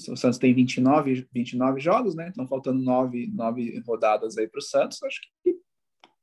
[0.10, 2.28] o Santos tem 29, 29 jogos, né?
[2.30, 5.02] Estão faltando nove, nove rodadas aí para o Santos.
[5.04, 5.54] Acho que é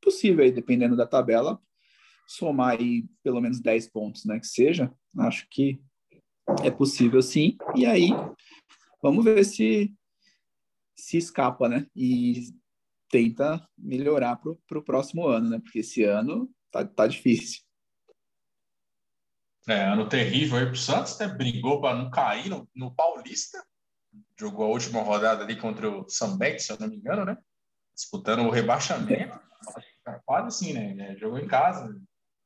[0.03, 1.59] possível aí, dependendo da tabela,
[2.27, 4.39] somar aí pelo menos 10 pontos, né?
[4.39, 4.93] Que seja.
[5.19, 5.81] Acho que
[6.63, 7.57] é possível sim.
[7.75, 8.11] E aí,
[9.03, 9.95] vamos ver se
[10.97, 11.87] se escapa, né?
[11.95, 12.55] E
[13.11, 15.59] tenta melhorar para o próximo ano, né?
[15.59, 17.63] Porque esse ano tá, tá difícil.
[19.69, 21.27] É, ano terrível aí para o Santos, né?
[21.27, 23.65] Brigou para não cair no, no, Paulista.
[24.39, 27.37] Jogou a última rodada ali contra o Sambete, se eu não me engano, né?
[27.95, 29.39] Disputando o rebaixamento.
[30.25, 31.13] Quase assim, né?
[31.13, 32.01] É, jogou em casa.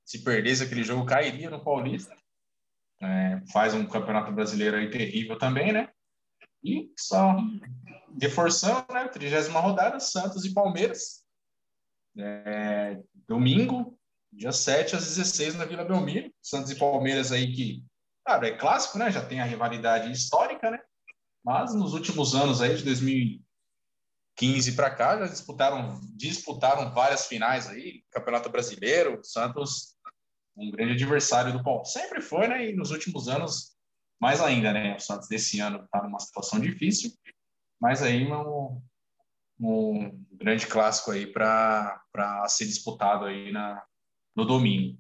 [0.05, 2.17] Se perdesse aquele jogo, cairia no Paulista.
[3.03, 5.89] É, faz um campeonato brasileiro aí terrível também, né?
[6.63, 7.37] E só
[8.21, 9.09] reforçando, né?
[9.09, 11.25] 30 rodada, Santos e Palmeiras.
[12.19, 13.99] É, domingo,
[14.33, 16.33] dia 7 às 16 na Vila Belmiro.
[16.43, 17.85] Santos e Palmeiras aí que,
[18.25, 19.11] claro, é clássico, né?
[19.11, 20.79] Já tem a rivalidade histórica, né?
[21.43, 28.05] Mas nos últimos anos aí, de 2015 para cá, já disputaram, disputaram várias finais aí,
[28.11, 29.97] Campeonato Brasileiro, Santos
[30.61, 31.85] um grande adversário do Paulo.
[31.85, 32.69] Sempre foi, né?
[32.69, 33.77] E nos últimos anos,
[34.21, 34.97] mais ainda, né?
[34.97, 37.11] O Santos desse ano está numa situação difícil,
[37.81, 38.83] mas aí um,
[39.59, 42.03] um grande clássico aí para
[42.49, 43.83] ser disputado aí na,
[44.37, 44.99] no domingo.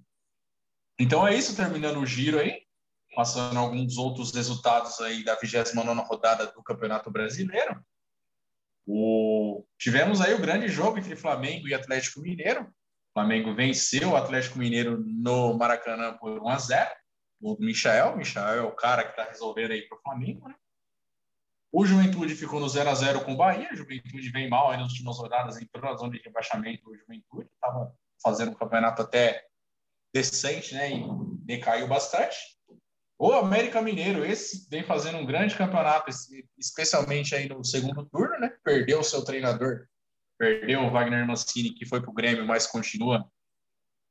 [0.99, 2.63] Então é isso, terminando o giro aí,
[3.15, 7.85] passando alguns outros resultados aí da 29 rodada do Campeonato Brasileiro.
[8.87, 9.65] O...
[9.79, 12.73] Tivemos aí o grande jogo entre Flamengo e Atlético Mineiro.
[13.13, 16.91] Flamengo venceu o Atlético Mineiro no Maracanã por 1 a 0
[17.41, 20.55] O Michael, Michael é o cara que está resolvendo aí para o Flamengo, né?
[21.73, 23.69] O Juventude ficou no 0 a 0 com o Bahia.
[23.71, 26.91] A Juventude vem mal aí nas últimas rodadas, entrou na zona de rebaixamento.
[26.91, 29.45] O Juventude estava fazendo um campeonato até
[30.13, 30.91] decente, né?
[30.93, 31.05] E
[31.45, 32.37] decaiu bastante.
[33.17, 36.11] O América Mineiro, esse vem fazendo um grande campeonato,
[36.59, 38.51] especialmente aí no segundo turno, né?
[38.65, 39.87] Perdeu o seu treinador,
[40.41, 43.31] perdeu o Wagner Mancini, que foi para o Grêmio, mas continua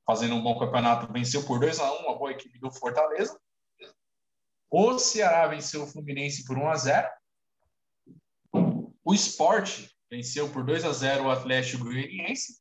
[0.05, 1.11] fazendo um bom campeonato.
[1.11, 3.35] Venceu por 2 a 1 uma boa equipe do Fortaleza.
[4.69, 7.09] O Ceará venceu o Fluminense por 1 a 0
[9.03, 12.59] o Sport venceu por 2 a 0 o Atlético Goianiense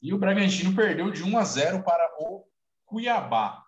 [0.00, 2.46] e o Bragantino perdeu de 1 a 0 para o
[2.86, 3.62] Cuiabá.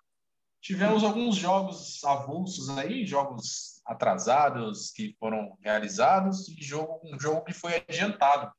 [0.58, 7.52] Tivemos alguns jogos avulsos aí, jogos atrasados que foram realizados e jogo, um jogo que
[7.52, 8.50] foi adiantado.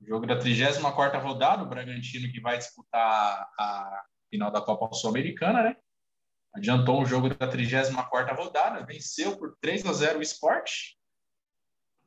[0.00, 5.62] O jogo da 34ª rodada, o Bragantino que vai disputar a final da Copa Sul-Americana,
[5.62, 5.76] né?
[6.54, 10.70] Adiantou um jogo da 34ª rodada, venceu por 3 a 0 o Sport.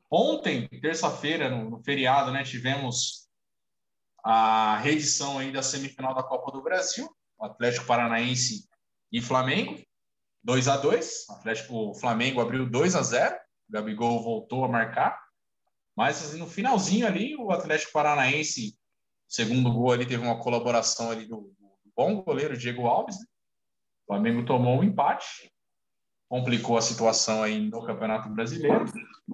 [0.10, 3.30] Ontem, terça-feira, no, no, feriado, né, tivemos
[4.24, 8.68] a reedição aí da semifinal da Copa do Brasil, o Atlético Paranaense
[9.12, 9.82] e Flamengo,
[10.44, 14.68] 2 a 2 o Atlético o Flamengo abriu 2 a 0 o Gabigol voltou a
[14.68, 15.20] marcar,
[16.00, 18.74] mas assim, no finalzinho ali, o Atlético Paranaense,
[19.28, 23.26] segundo gol ali, teve uma colaboração ali do, do bom goleiro Diego Alves, né?
[24.04, 25.52] O Flamengo tomou um empate,
[26.30, 28.86] complicou a situação aí no Campeonato Brasileiro.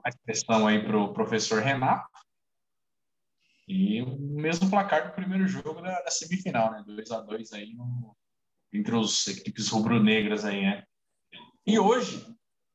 [0.04, 2.10] Mais pressão aí para o professor Renato.
[3.67, 6.84] E o mesmo placar do primeiro jogo da, da semifinal, né?
[6.84, 8.17] 2 a 2 aí no,
[8.73, 10.84] entre as equipes rubro-negras aí, né?
[11.63, 12.25] E hoje,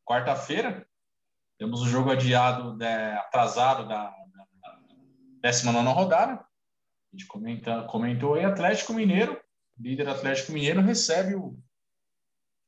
[0.06, 0.88] quarta-feira,
[1.60, 4.78] temos o jogo adiado, né, atrasado da, da
[5.42, 6.32] 19 rodada.
[6.32, 6.46] A
[7.12, 9.38] gente comenta, comentou aí, Atlético Mineiro,
[9.78, 11.58] líder Atlético Mineiro, recebe o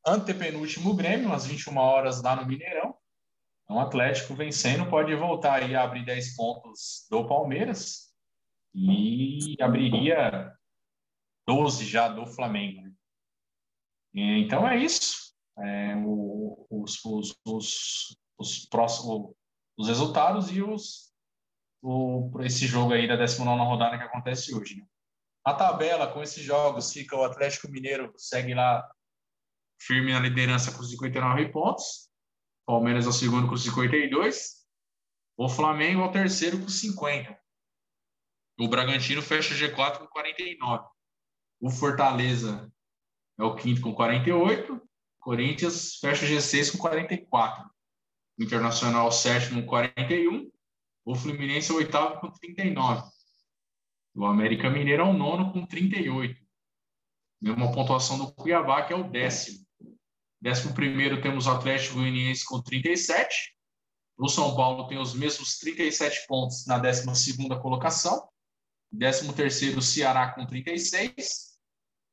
[0.07, 2.95] antepenúltimo Grêmio, às 21 horas lá no Mineirão.
[3.65, 8.13] Então, Atlético vencendo pode voltar a abrir 10 pontos do Palmeiras
[8.75, 10.53] e abriria
[11.49, 12.83] 12 já do Flamengo.
[12.83, 14.39] Né?
[14.41, 15.33] Então é isso.
[15.59, 15.95] É,
[16.71, 19.35] os, os, os, os, próximos
[19.77, 21.13] os resultados e os
[21.83, 24.77] o, esse jogo aí da 19 rodada que acontece hoje.
[24.77, 24.87] Né?
[25.45, 28.89] A tabela com esses jogos fica o Atlético Mineiro segue lá
[29.81, 32.09] firme na liderança com 59 pontos.
[32.65, 34.63] Palmeiras é o segundo com 52.
[35.37, 37.37] O Flamengo é o terceiro com 50.
[38.61, 40.87] O Bragantino fecha o G4 com 49.
[41.61, 42.73] O Fortaleza
[43.39, 44.81] é o quinto com 48.
[45.19, 47.69] Corinthians fecha o G6 com 44.
[48.39, 50.51] Internacional, sétimo com 41.
[51.05, 53.11] O Fluminense é o oitavo com 39.
[54.15, 56.41] O América Mineiro é o nono com 38.
[57.41, 59.67] Mesma pontuação do Cuiabá, que é o décimo.
[60.41, 63.55] Décimo primeiro temos o Atlético Goianiense com 37.
[64.19, 68.29] O São Paulo tem os mesmos 37 pontos na 12 colocação.
[68.91, 71.59] Décimo terceiro, o Ceará com 36.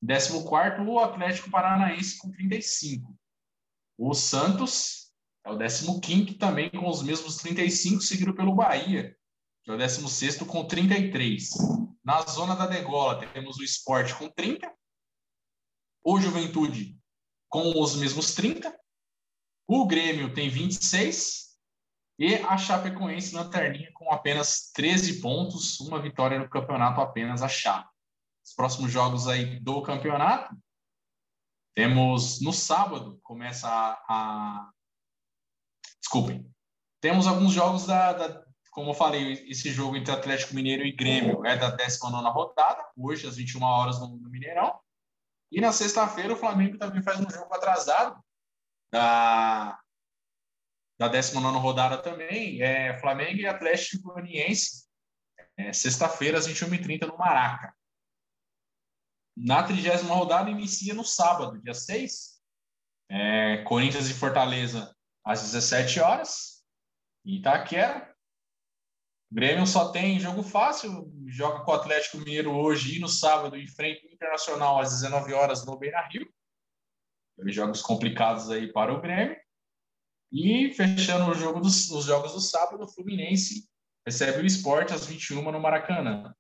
[0.02, 3.16] Décimo quarto, o Atlético Paranaense com 35.
[3.98, 4.99] O Santos
[5.50, 9.16] é o décimo quinto também com os mesmos 35, seguido pelo Bahia,
[9.64, 11.50] que é o décimo sexto com 33.
[12.04, 14.72] Na zona da degola temos o Esporte com 30.
[16.04, 16.98] O Juventude
[17.50, 18.78] com os mesmos 30.
[19.68, 21.58] O Grêmio tem 26
[22.20, 27.48] e a Chapecoense na terninha com apenas 13 pontos, uma vitória no campeonato apenas a
[27.48, 27.90] Chape.
[28.46, 30.56] Os próximos jogos aí do campeonato
[31.76, 34.70] temos no sábado começa a, a...
[36.02, 36.50] desculpem
[37.02, 41.46] temos alguns jogos da, da, como eu falei esse jogo entre Atlético Mineiro e Grêmio
[41.46, 44.80] é da 19 rodada hoje às 21 horas no, no Mineirão
[45.52, 48.24] e na sexta-feira o Flamengo também faz um jogo atrasado
[48.92, 49.80] da,
[51.00, 52.62] da 19 rodada também.
[52.62, 54.88] É Flamengo e Atlético Goianiense.
[55.58, 57.74] É, sexta-feira, às 21h30, no Maraca.
[59.36, 62.40] Na trigésima rodada inicia no sábado, dia 6.
[63.10, 64.96] É, Corinthians e Fortaleza
[65.30, 66.64] às 17 horas.
[67.24, 68.12] Itaquera.
[69.32, 74.08] Grêmio só tem jogo fácil, joga com o Atlético Mineiro hoje e no sábado enfrenta
[74.08, 76.28] o Internacional às 19 horas no Beira-Rio.
[77.46, 79.38] Jogos complicados aí para o Grêmio.
[80.32, 83.70] E fechando o jogo dos, os jogos do sábado, o Fluminense
[84.06, 86.34] recebe o Esporte às 21 no Maracanã.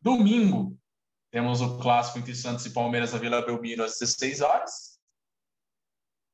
[0.00, 0.78] Domingo,
[1.30, 4.89] temos o clássico entre Santos e Palmeiras na Vila Belmiro às 16 horas.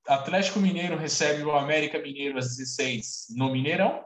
[0.06, 4.04] Atlético Mineiro recebe o América Mineiro às 16 no Mineirão.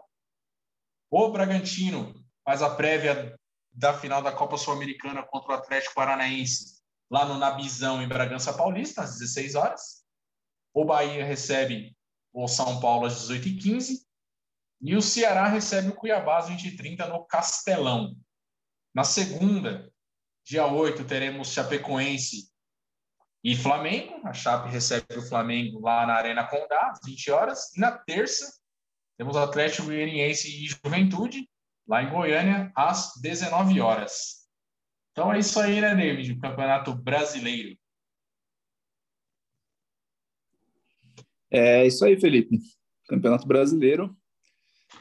[1.11, 3.39] O Bragantino faz a prévia
[3.73, 6.81] da final da Copa Sul-Americana contra o Atlético Paranaense,
[7.11, 10.05] lá no Nabizão, em Bragança Paulista, às 16 horas.
[10.73, 11.97] O Bahia recebe
[12.33, 13.99] o São Paulo às 18h15.
[14.83, 18.17] E o Ceará recebe o Cuiabá às 20h30 no Castelão.
[18.95, 19.93] Na segunda,
[20.45, 22.50] dia 8, teremos Chapecoense
[23.43, 24.20] e Flamengo.
[24.24, 27.74] A Chape recebe o Flamengo lá na Arena Condá, às 20 horas.
[27.76, 28.61] E na terça,
[29.16, 31.49] temos Atlético Goianiense e Juventude,
[31.86, 34.49] lá em Goiânia, às 19 horas.
[35.12, 36.32] Então é isso aí, né, David?
[36.32, 37.76] O Campeonato Brasileiro.
[41.51, 42.59] É isso aí, Felipe.
[43.09, 44.16] Campeonato Brasileiro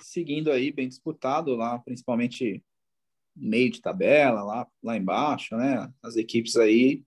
[0.02, 2.64] seguindo aí bem disputado lá, principalmente
[3.36, 5.92] meio de tabela, lá, lá embaixo, né?
[6.02, 7.04] As equipes aí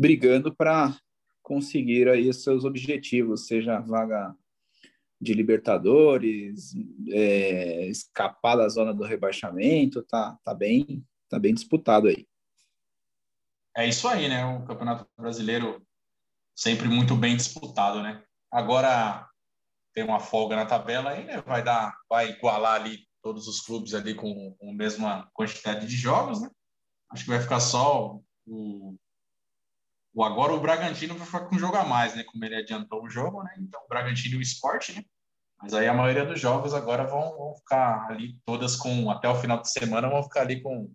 [0.00, 0.98] brigando para
[1.42, 4.34] conseguir aí seus objetivos, seja a vaga
[5.20, 6.72] de Libertadores,
[7.10, 12.26] é, escapar da zona do rebaixamento, tá, tá bem, tá bem disputado aí.
[13.76, 14.42] É isso aí, né?
[14.46, 15.86] O Campeonato Brasileiro
[16.56, 18.24] sempre muito bem disputado, né?
[18.50, 19.28] Agora
[19.92, 21.42] tem uma folga na tabela aí, né?
[21.42, 25.94] Vai dar, vai igualar ali todos os clubes ali com, com a mesma quantidade de
[25.94, 26.48] jogos, né?
[27.12, 28.96] Acho que vai ficar só o,
[30.12, 32.24] o agora o Bragantino vai ficar com um jogo a mais, né?
[32.24, 33.54] Como ele adiantou o jogo, né?
[33.58, 35.04] Então o Bragantino e o Sport, né?
[35.62, 39.34] Mas aí a maioria dos jogos agora vão, vão ficar ali todas com até o
[39.34, 40.92] final de semana vão ficar ali com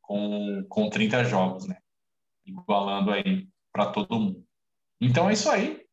[0.00, 1.78] com, com 30 jogos, né?
[2.44, 4.44] Igualando aí para todo mundo.
[5.00, 5.84] Então é isso aí.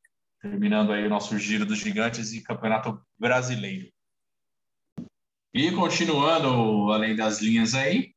[0.42, 3.92] Terminando aí o nosso giro dos gigantes e Campeonato Brasileiro.
[5.54, 8.14] E continuando além das linhas aí,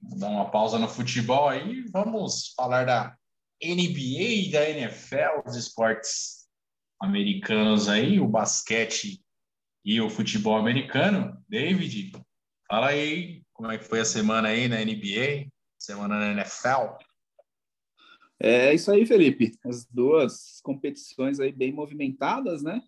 [0.00, 3.16] vou dar uma pausa no futebol aí, vamos falar da
[3.62, 6.48] NBA e da NFL, os esportes
[7.00, 9.22] americanos aí, o basquete
[9.84, 11.42] e o futebol americano.
[11.48, 12.12] David,
[12.68, 15.48] fala aí como é que foi a semana aí na NBA,
[15.78, 16.98] semana na NFL.
[18.40, 19.52] É isso aí, Felipe.
[19.64, 22.82] As duas competições aí bem movimentadas, né?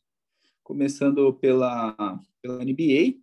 [0.62, 1.94] Começando pela,
[2.42, 3.20] pela NBA,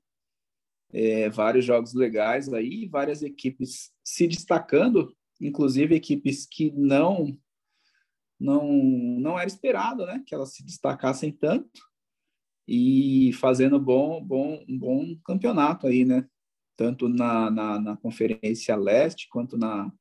[0.93, 7.37] é, vários jogos legais aí, várias equipes se destacando, inclusive equipes que não
[8.39, 11.81] não não era esperado, né, que elas se destacassem tanto
[12.67, 16.27] e fazendo bom bom um bom campeonato aí, né,
[16.75, 19.91] tanto na, na, na conferência leste quanto na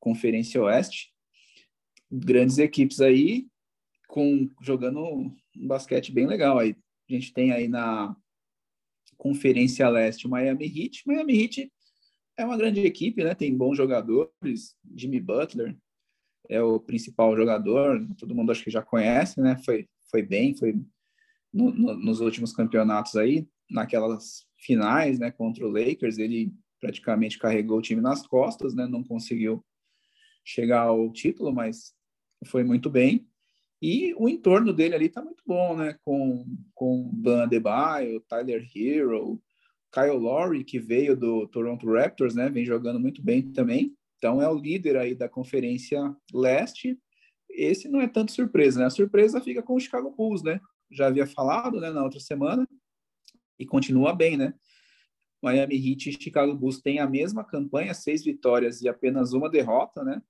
[0.00, 1.12] conferência oeste,
[2.10, 3.46] grandes equipes aí
[4.08, 5.36] com jogando um
[5.66, 6.76] basquete bem legal aí.
[7.08, 8.16] A gente tem aí na
[9.16, 11.02] Conferência Leste, o Miami Heat.
[11.06, 11.72] Miami Heat
[12.36, 13.34] é uma grande equipe, né?
[13.34, 14.76] Tem bons jogadores.
[14.94, 15.76] Jimmy Butler
[16.48, 18.06] é o principal jogador.
[18.18, 19.56] Todo mundo acho que já conhece, né?
[19.64, 20.74] Foi, foi bem, foi
[21.52, 25.30] no, no, nos últimos campeonatos aí, naquelas finais, né?
[25.30, 28.86] Contra o Lakers, ele praticamente carregou o time nas costas, né?
[28.86, 29.64] Não conseguiu
[30.44, 31.94] chegar ao título, mas
[32.46, 33.26] foi muito bem.
[33.80, 35.96] E o entorno dele ali tá muito bom, né?
[36.04, 39.42] Com, com Ban Adebayo, Tyler Hero,
[39.92, 42.48] Kyle Lowry, que veio do Toronto Raptors, né?
[42.48, 43.96] Vem jogando muito bem também.
[44.18, 46.98] Então é o líder aí da Conferência Leste.
[47.50, 48.86] Esse não é tanto surpresa, né?
[48.86, 50.60] A surpresa fica com o Chicago Bulls, né?
[50.90, 52.66] Já havia falado, né, na outra semana
[53.58, 54.54] e continua bem, né?
[55.42, 60.02] Miami Heat e Chicago Bulls têm a mesma campanha, seis vitórias e apenas uma derrota,
[60.04, 60.22] né?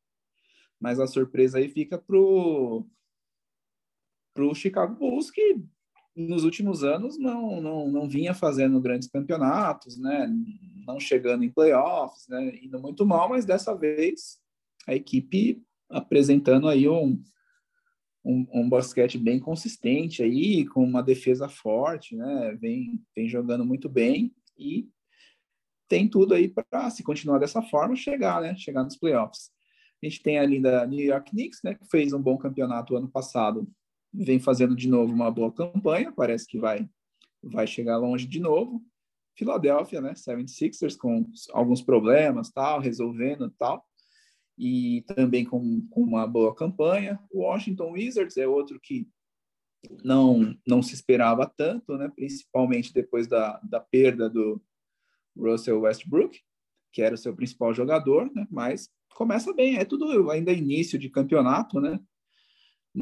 [0.80, 2.86] Mas a surpresa aí fica pro
[4.34, 5.58] para o Chicago Bulls, que
[6.16, 10.26] nos últimos anos não, não, não vinha fazendo grandes campeonatos, né?
[10.86, 12.58] não chegando em playoffs, né?
[12.62, 14.38] indo muito mal, mas dessa vez
[14.86, 17.22] a equipe apresentando aí um,
[18.24, 22.56] um, um, basquete bem consistente aí, com uma defesa forte, né?
[22.60, 24.88] Vem, vem jogando muito bem e
[25.88, 28.56] tem tudo aí para, se continuar dessa forma, chegar, né?
[28.56, 29.50] Chegar nos playoffs.
[30.02, 31.74] A gente tem ali da New York Knicks, né?
[31.74, 33.68] Que fez um bom campeonato ano passado
[34.16, 36.88] vem fazendo de novo uma boa campanha, parece que vai
[37.42, 38.82] vai chegar longe de novo.
[39.36, 43.84] Filadélfia, né, 76ers com alguns problemas, tal, resolvendo, tal.
[44.58, 47.20] E também com, com uma boa campanha.
[47.32, 49.06] Washington Wizards é outro que
[50.02, 54.60] não não se esperava tanto, né, principalmente depois da, da perda do
[55.36, 56.40] Russell Westbrook,
[56.92, 61.10] que era o seu principal jogador, né, mas começa bem, é tudo ainda início de
[61.10, 62.00] campeonato, né?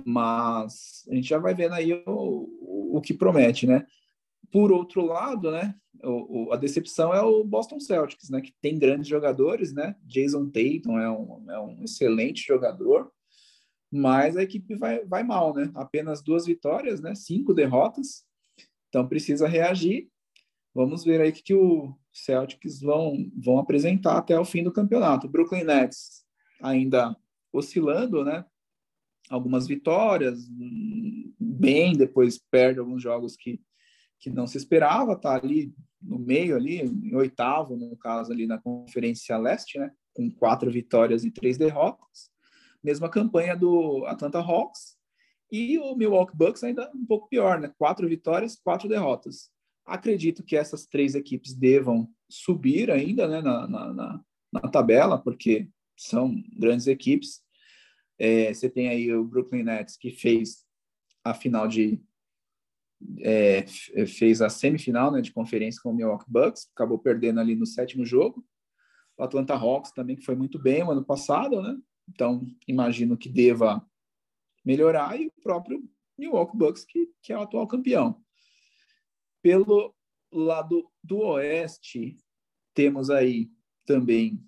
[0.04, 3.86] Mas a gente já vai vendo aí o, o que promete, né?
[4.50, 8.78] Por outro lado, né, o, o, a decepção é o Boston Celtics, né, que tem
[8.78, 9.96] grandes jogadores, né?
[10.02, 13.10] Jason Tatum é um, é um excelente jogador,
[13.90, 15.70] mas a equipe vai, vai mal, né?
[15.74, 17.14] Apenas duas vitórias, né?
[17.14, 18.24] Cinco derrotas,
[18.88, 20.08] então precisa reagir.
[20.74, 25.28] Vamos ver aí que, que o Celtics vão, vão apresentar até o fim do campeonato.
[25.28, 26.24] Brooklyn Nets
[26.60, 27.16] ainda
[27.52, 28.44] oscilando, né?
[29.30, 30.46] Algumas vitórias,
[31.38, 33.60] bem, depois perde alguns jogos que,
[34.20, 38.58] que não se esperava, tá ali no meio, ali, em oitavo, no caso, ali na
[38.58, 39.90] Conferência Leste, né?
[40.12, 42.30] Com quatro vitórias e três derrotas.
[42.82, 44.96] Mesma campanha do Atlanta Hawks.
[45.50, 47.72] E o Milwaukee Bucks ainda um pouco pior, né?
[47.78, 49.50] Quatro vitórias, quatro derrotas.
[49.86, 54.20] Acredito que essas três equipes devam subir ainda né, na, na, na,
[54.52, 57.43] na tabela, porque são grandes equipes.
[58.18, 60.64] É, você tem aí o Brooklyn Nets, que fez
[61.22, 62.00] a final de.
[63.20, 63.66] É,
[64.06, 68.04] fez a semifinal né, de conferência com o Milwaukee Bucks, acabou perdendo ali no sétimo
[68.04, 68.46] jogo.
[69.18, 71.76] O Atlanta Hawks também, que foi muito bem no ano passado, né?
[72.08, 73.84] Então, imagino que deva
[74.64, 75.82] melhorar, e o próprio
[76.18, 78.22] Milwaukee Bucks, que, que é o atual campeão.
[79.42, 79.94] Pelo
[80.32, 82.16] lado do oeste,
[82.72, 83.50] temos aí
[83.86, 84.42] também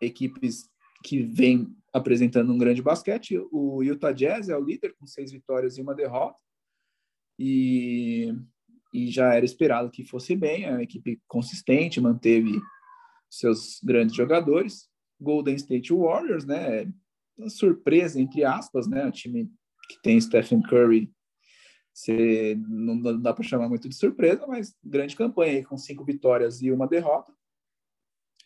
[0.00, 0.68] equipes
[1.02, 3.38] que vêm apresentando um grande basquete.
[3.50, 6.38] O Utah Jazz é o líder com seis vitórias e uma derrota.
[7.38, 8.32] E,
[8.92, 10.64] e já era esperado que fosse bem.
[10.64, 12.60] É uma equipe consistente, manteve
[13.30, 14.88] seus grandes jogadores.
[15.20, 16.92] Golden State Warriors, né?
[17.36, 19.06] Uma surpresa, entre aspas, né?
[19.06, 19.50] O time
[19.88, 21.12] que tem Stephen Curry
[21.94, 26.62] você não dá para chamar muito de surpresa, mas grande campanha aí, com cinco vitórias
[26.62, 27.32] e uma derrota.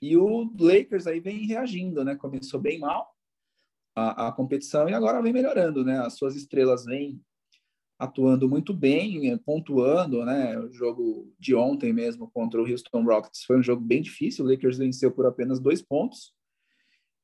[0.03, 2.17] E o Lakers aí vem reagindo, né?
[2.17, 3.16] Começou bem mal
[3.97, 5.99] a, a competição e agora vem melhorando, né?
[5.99, 7.21] As suas estrelas vêm
[7.99, 10.59] atuando muito bem, pontuando, né?
[10.59, 14.45] O jogo de ontem mesmo contra o Houston Rockets foi um jogo bem difícil.
[14.45, 16.37] O Lakers venceu por apenas dois pontos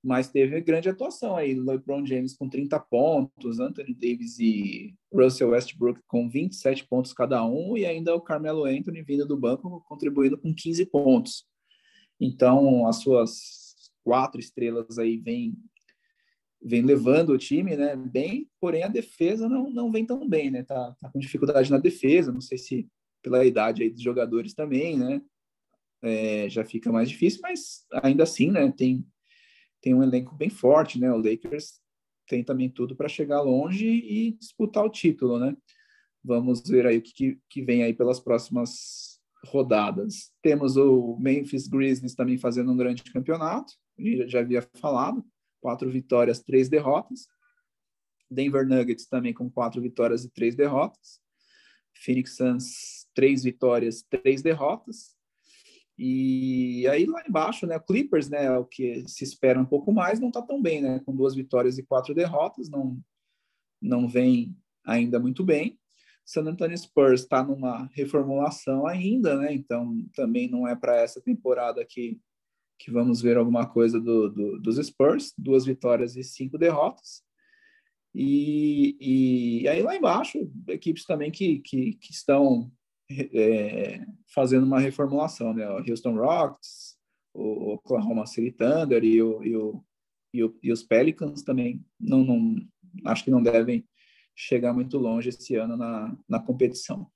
[0.03, 1.55] mas teve grande atuação aí.
[1.55, 7.77] LeBron James com 30 pontos, Anthony Davis e Russell Westbrook com 27 pontos cada um,
[7.77, 11.45] e ainda o Carmelo Anthony vindo do banco contribuindo com 15 pontos.
[12.21, 15.55] Então, as suas quatro estrelas aí vêm
[16.65, 20.63] vem levando o time, né, bem, porém a defesa não, não vem tão bem, né,
[20.63, 22.89] tá, tá com dificuldade na defesa, não sei se
[23.23, 25.21] pela idade aí dos jogadores também, né,
[26.03, 29.05] é, já fica mais difícil, mas ainda assim, né, tem
[29.83, 31.13] tem um elenco bem forte, né?
[31.13, 31.81] O Lakers
[32.29, 35.55] tem também tudo para chegar longe e disputar o título, né?
[36.25, 40.33] Vamos ver aí o que, que vem aí pelas próximas rodadas.
[40.41, 43.75] Temos o Memphis Grizzlies também fazendo um grande campeonato,
[44.29, 45.25] já havia falado,
[45.63, 47.27] quatro vitórias, três derrotas.
[48.31, 51.21] Denver Nuggets também com quatro vitórias e três derrotas.
[51.95, 55.17] Phoenix Suns, três vitórias, três derrotas.
[55.97, 60.29] E aí lá embaixo, né, Clippers, né, o que se espera um pouco mais, não
[60.29, 63.01] está tão bem, né, com duas vitórias e quatro derrotas, não
[63.81, 65.79] não vem ainda muito bem.
[66.25, 71.85] San Antonio Spurs está numa reformulação ainda, né, então também não é para essa temporada
[71.85, 72.21] que
[72.83, 77.23] que vamos ver alguma coisa do, do, dos Spurs, duas vitórias e cinco derrotas.
[78.13, 78.97] E,
[79.63, 82.71] e, aí lá embaixo, equipes também que, que, que estão
[83.09, 84.05] é,
[84.35, 85.69] fazendo uma reformulação, né?
[85.71, 86.99] O Houston Rockets,
[87.33, 89.85] o Oklahoma City Thunder e, o, e, o,
[90.35, 92.57] e, o, e os Pelicans também não, não
[93.05, 93.87] acho que não devem
[94.35, 97.09] chegar muito longe esse ano na, na competição.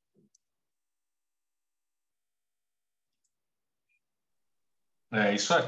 [5.16, 5.64] É isso aí.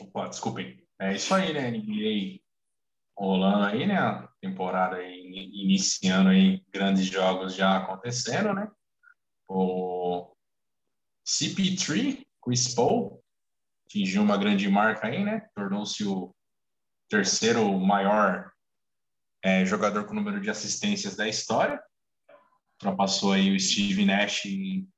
[0.00, 0.84] Opa, desculpem.
[1.00, 1.70] É isso aí, né?
[1.70, 2.40] NBA
[3.16, 3.96] rolando aí, né?
[3.96, 5.20] A temporada aí,
[5.52, 8.68] iniciando aí, grandes jogos já acontecendo, né?
[9.48, 10.34] O
[11.24, 13.22] CP3, Chris Paul,
[13.86, 15.46] atingiu uma grande marca aí, né?
[15.54, 16.34] Tornou-se o
[17.08, 18.50] terceiro maior
[19.40, 21.80] é, jogador com número de assistências da história.
[22.72, 24.88] Ultrapassou aí o Steve Nash e,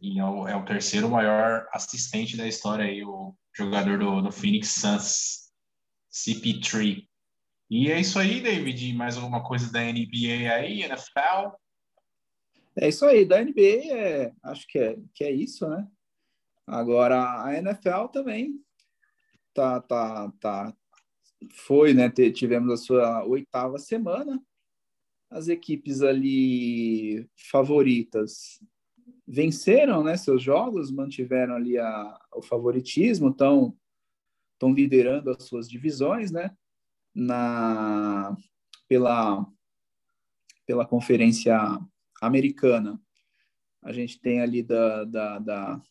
[0.00, 4.32] e é, o, é, o, terceiro maior assistente da história aí, o jogador do, do
[4.32, 5.50] Phoenix Suns,
[6.12, 7.06] CP3.
[7.70, 8.92] E é isso aí, David.
[8.94, 11.56] Mais alguma coisa da NBA aí, NFL?
[12.78, 15.88] É isso aí, da NBA é, acho que é, que é isso, né?
[16.66, 18.60] Agora a NFL também
[19.54, 20.76] tá, tá, tá,
[21.54, 22.10] foi, né?
[22.10, 24.42] Tivemos a sua oitava semana.
[25.30, 28.60] As equipes ali favoritas
[29.26, 30.16] venceram, né?
[30.16, 33.74] Seus jogos, mantiveram ali a, o favoritismo, estão
[34.62, 36.54] liderando as suas divisões, né?
[37.14, 38.36] Na
[38.88, 39.46] pela
[40.66, 41.56] pela conferência
[42.20, 43.00] americana.
[43.82, 45.82] A gente tem ali da, da, da,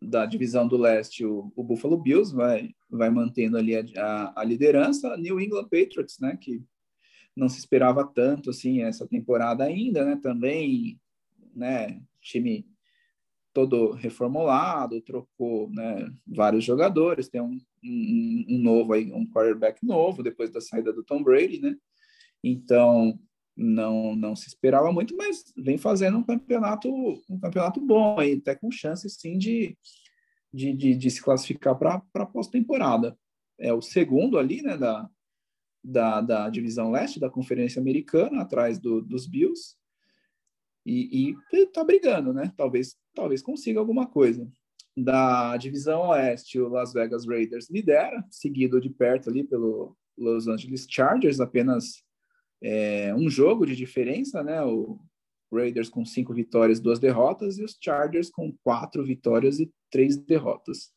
[0.00, 4.44] da divisão do leste o, o, Buffalo Bills, vai, vai mantendo ali a, a, a,
[4.44, 5.14] liderança.
[5.18, 6.64] New England Patriots, né, que
[7.36, 10.98] não se esperava tanto assim essa temporada ainda, né, também,
[11.54, 12.66] né, time
[13.54, 20.22] todo reformulado, trocou né, vários jogadores, tem um, um, um, novo aí, um quarterback novo
[20.22, 21.76] depois da saída do Tom Brady, né?
[22.42, 23.18] Então
[23.56, 26.88] não não se esperava muito, mas vem fazendo um campeonato
[27.30, 29.78] um campeonato bom aí, até com chance sim de
[30.52, 33.18] de, de, de se classificar para a pós-temporada.
[33.58, 35.10] É o segundo ali, né, da,
[35.82, 39.76] da, da divisão leste da Conferência Americana, atrás do, dos Bills,
[40.86, 42.52] e, está brigando, né?
[42.56, 44.46] Talvez, talvez consiga alguma coisa.
[44.96, 50.86] Da divisão oeste, o Las Vegas Raiders lidera, seguido de perto ali pelo Los Angeles
[50.88, 52.04] Chargers, apenas
[52.62, 54.62] é, um jogo de diferença, né?
[54.62, 55.00] O
[55.52, 60.92] Raiders com cinco vitórias, duas derrotas, e os Chargers com quatro vitórias e três derrotas.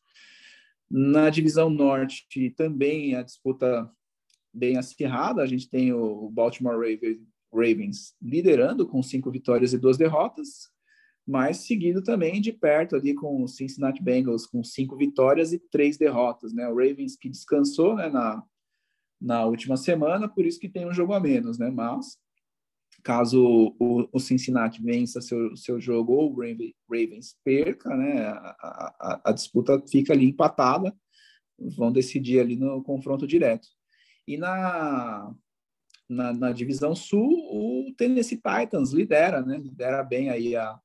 [0.90, 3.90] Na divisão norte também a disputa
[4.52, 6.78] bem acirrada, a gente tem o Baltimore
[7.52, 10.70] Ravens liderando com cinco vitórias e duas derrotas,
[11.28, 15.98] mas seguido também de perto ali com o Cincinnati Bengals com cinco vitórias e três
[15.98, 16.66] derrotas, né?
[16.66, 18.42] O Ravens que descansou né, na,
[19.20, 21.70] na última semana, por isso que tem um jogo a menos, né?
[21.70, 22.16] Mas
[23.04, 26.40] caso o, o Cincinnati vença seu, seu jogo ou o
[26.88, 28.28] Ravens perca, né?
[28.28, 30.96] A, a, a disputa fica ali empatada,
[31.58, 33.68] vão decidir ali no confronto direto.
[34.26, 35.30] E na
[36.08, 39.58] na, na, divisão sul, o Tennessee Titans lidera, né?
[39.58, 40.80] Lidera bem aí a,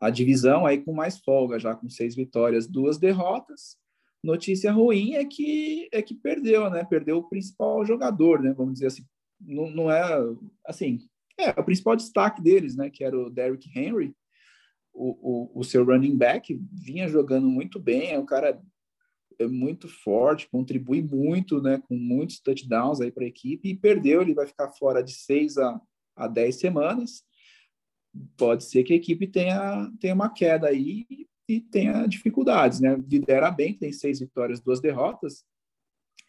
[0.00, 3.76] a, divisão aí com mais folga, já com seis vitórias, duas derrotas.
[4.22, 6.84] Notícia ruim é que é que perdeu, né?
[6.84, 8.52] Perdeu o principal jogador, né?
[8.52, 9.04] Vamos dizer assim,
[9.40, 10.02] não, não é
[10.66, 11.00] assim,
[11.38, 12.88] é o principal destaque deles, né?
[12.90, 14.14] Que era o Derrick Henry,
[14.94, 18.60] o, o, o seu running back vinha jogando muito bem, é um cara
[19.38, 24.22] é muito forte, contribui muito, né, com muitos touchdowns aí para a equipe e perdeu,
[24.22, 25.80] ele vai ficar fora de seis a,
[26.14, 27.24] a dez semanas.
[28.36, 31.06] Pode ser que a equipe tenha, tenha uma queda aí
[31.48, 32.96] e tenha dificuldades, né?
[33.08, 35.44] Lidera bem, tem seis vitórias, duas derrotas.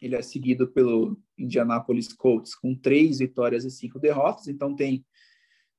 [0.00, 5.04] Ele é seguido pelo Indianapolis Colts com três vitórias e cinco derrotas, então tem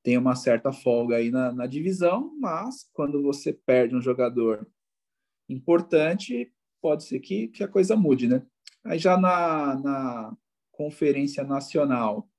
[0.06, 4.68] tem uma certa folga aí na, na divisão, mas quando você perde um jogador
[5.49, 8.45] importante, pode ser que, que a coisa mude, né?
[8.84, 10.38] Aí já na, na
[10.72, 12.30] Conferência Nacional,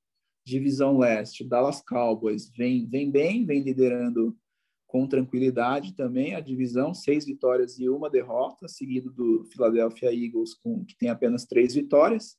[0.46, 4.38] Divisão Leste, Dallas Cowboys vem, vem bem, vem liderando
[4.86, 10.84] com tranquilidade também a divisão, seis vitórias e uma derrota, seguido do Philadelphia Eagles, com,
[10.84, 12.36] que tem apenas três vitórias.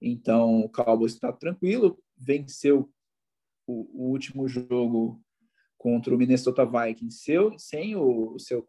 [0.00, 2.90] Então, o Cowboys está tranquilo, venceu
[3.66, 5.22] o, o, último jogo
[5.76, 8.64] contra o Minnesota Vikings seu, sem o, o seu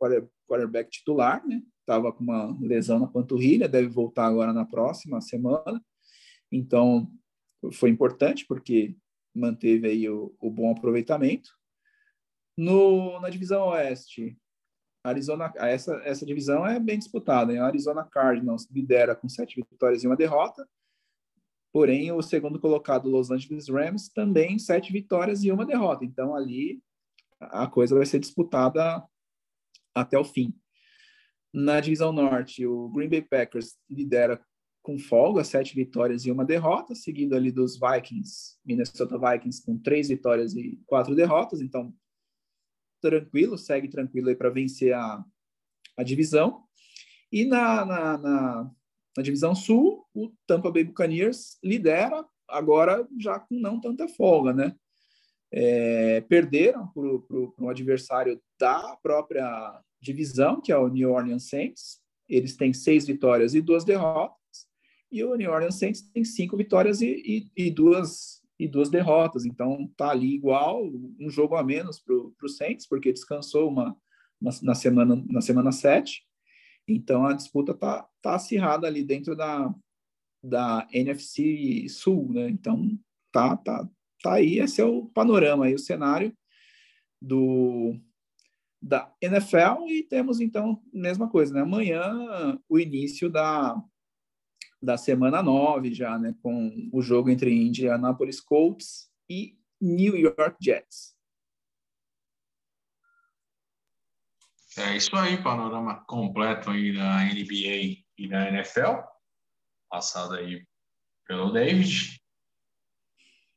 [0.45, 1.61] quarterback titular, né?
[1.79, 5.81] estava com uma lesão na panturrilha, deve voltar agora na próxima semana.
[6.51, 7.09] Então,
[7.73, 8.95] foi importante porque
[9.33, 11.49] manteve aí o, o bom aproveitamento.
[12.57, 14.37] No, na divisão oeste,
[15.03, 17.53] Arizona, essa, essa divisão é bem disputada.
[17.53, 20.67] A Arizona Cardinals lidera com sete vitórias e uma derrota.
[21.71, 26.03] Porém, o segundo colocado, Los Angeles Rams, também sete vitórias e uma derrota.
[26.03, 26.81] Então, ali
[27.39, 29.03] a coisa vai ser disputada
[29.95, 30.53] até o fim.
[31.53, 34.43] Na divisão norte, o Green Bay Packers lidera
[34.89, 40.09] com folga, sete vitórias e uma derrota, seguido ali dos Vikings, Minnesota Vikings com três
[40.09, 41.93] vitórias e quatro derrotas, então
[42.99, 45.23] tranquilo, segue tranquilo aí para vencer a,
[45.95, 46.63] a divisão.
[47.31, 48.71] E na, na, na,
[49.15, 54.75] na, divisão sul, o Tampa Bay Buccaneers lidera, agora já com não tanta folga, né?
[55.51, 61.99] É, perderam para um adversário da própria divisão, que é o New Orleans Saints.
[62.27, 64.38] Eles têm seis vitórias e duas derrotas.
[65.11, 69.45] E o New Orleans Saints tem cinco vitórias e, e, e duas, e duas derrotas.
[69.45, 70.85] Então, tá ali igual,
[71.19, 73.97] um jogo a menos para o Saints, porque descansou uma,
[74.39, 76.23] uma, na, semana, na semana sete.
[76.87, 79.73] Então, a disputa tá, tá acirrada ali dentro da,
[80.43, 82.49] da NFC Sul, né?
[82.49, 82.97] Então,
[83.31, 83.87] tá, tá,
[84.21, 86.35] tá aí, esse é o panorama aí, o cenário
[87.21, 87.95] do,
[88.81, 91.61] da NFL e temos então mesma coisa, né?
[91.61, 93.75] Amanhã o início da,
[94.81, 101.15] da semana 9 já, né, com o jogo entre Indianapolis Colts e New York Jets.
[104.77, 109.01] É isso aí, panorama completo aí da NBA e da NFL,
[109.89, 110.65] passado aí
[111.25, 112.21] pelo David.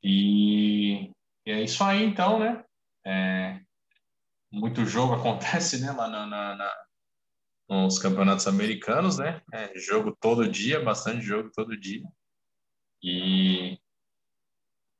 [0.03, 1.13] E,
[1.47, 2.65] e é isso aí, então, né?
[3.05, 3.61] É,
[4.51, 6.82] muito jogo acontece, né, lá na, na, na,
[7.73, 9.41] nos campeonatos americanos, né?
[9.51, 12.03] É, jogo todo dia, bastante jogo todo dia.
[13.03, 13.79] E,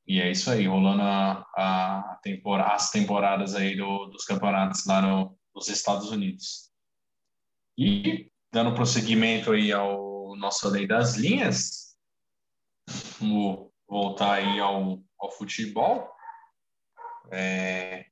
[0.07, 5.03] e é isso aí, rolando a, a tempora, as temporadas aí do, dos campeonatos lá
[5.03, 6.71] no, nos Estados Unidos.
[7.77, 11.95] E, dando prosseguimento aí ao nosso lei das linhas,
[13.19, 16.11] vamos voltar aí ao, ao futebol,
[17.31, 18.07] é,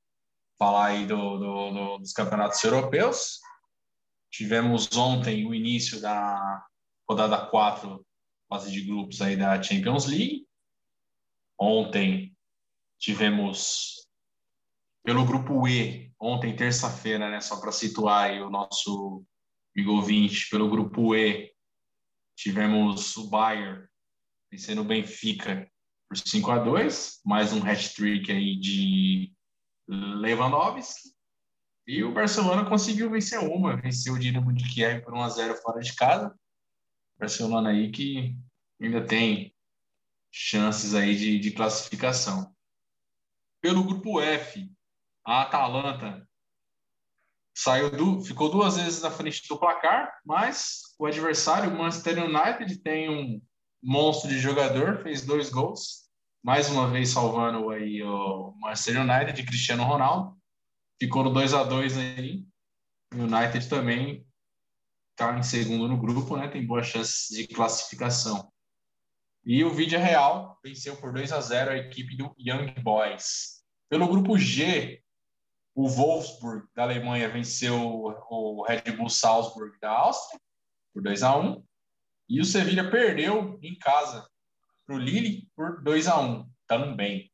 [0.56, 3.40] falar aí do, do, do, dos campeonatos europeus.
[4.32, 6.66] Tivemos ontem o início da
[7.08, 8.04] rodada 4,
[8.48, 10.46] fase de grupos aí da Champions League.
[11.60, 12.34] Ontem
[12.98, 14.08] tivemos
[15.04, 19.22] pelo grupo E, ontem terça-feira, né, só para situar aí o nosso
[19.76, 20.02] amigo
[20.50, 21.52] pelo grupo E,
[22.34, 23.86] tivemos o Bayern
[24.50, 25.70] vencendo o Benfica
[26.08, 29.32] por 5 a 2, mais um hat-trick aí de
[29.88, 31.10] Lewandowski.
[31.86, 35.54] E o Barcelona conseguiu vencer uma, venceu o Dinamo de Kiev por 1 a 0
[35.56, 36.34] fora de casa.
[37.18, 38.36] Barcelona aí que
[38.80, 39.54] ainda tem
[40.30, 42.54] chances aí de, de classificação.
[43.60, 44.70] Pelo grupo F,
[45.24, 46.26] a Atalanta
[47.54, 52.78] saiu do, ficou duas vezes na frente do placar, mas o adversário, o Manchester United,
[52.78, 53.42] tem um
[53.82, 56.08] monstro de jogador, fez dois gols,
[56.42, 60.41] mais uma vez salvando aí o Manchester United de Cristiano Ronaldo.
[61.02, 62.46] Ficou no 2 a 2 aí.
[63.12, 64.24] O United também
[65.10, 66.46] está em segundo no grupo, né?
[66.46, 68.52] Tem boas chances de classificação.
[69.44, 73.64] E o Vídeo Real venceu por 2 a 0 a equipe do Young Boys.
[73.88, 75.02] Pelo grupo G,
[75.74, 77.76] o Wolfsburg da Alemanha venceu
[78.30, 80.40] o Red Bull Salzburg da Áustria
[80.94, 81.64] por 2 a 1
[82.28, 84.24] e o Sevilla perdeu em casa
[84.86, 87.28] para o Lille por 2 a 1 também.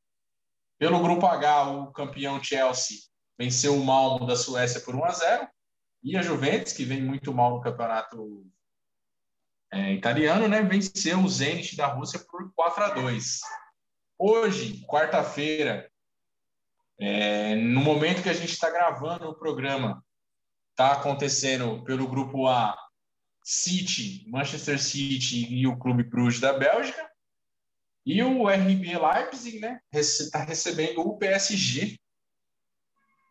[0.79, 3.09] Pelo grupo H, o campeão Chelsea
[3.39, 5.49] venceu o Malmo da Suécia por 1 a 0
[6.03, 8.47] e a Juventus, que vem muito mal no campeonato
[9.73, 13.41] é, italiano, né, venceu o Zenit da Rússia por 4 a 2.
[14.19, 15.91] Hoje, quarta-feira,
[16.99, 20.05] é, no momento que a gente está gravando o programa,
[20.71, 22.77] está acontecendo pelo grupo A
[23.45, 27.09] City, Manchester City e o Clube Bruges da Bélgica.
[28.05, 31.99] E o RB Leipzig, né, está recebendo o PSG.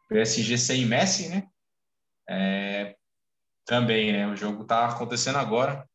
[0.08, 1.47] PSG sem Messi, né?
[2.30, 2.95] É,
[3.66, 4.28] também, né?
[4.28, 5.88] O jogo está acontecendo agora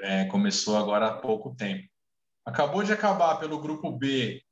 [0.00, 1.88] é, começou agora há pouco tempo.
[2.44, 4.42] Acabou de acabar pelo grupo B,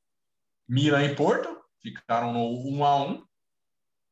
[0.69, 3.27] Milan e Porto, ficaram no 1 a 1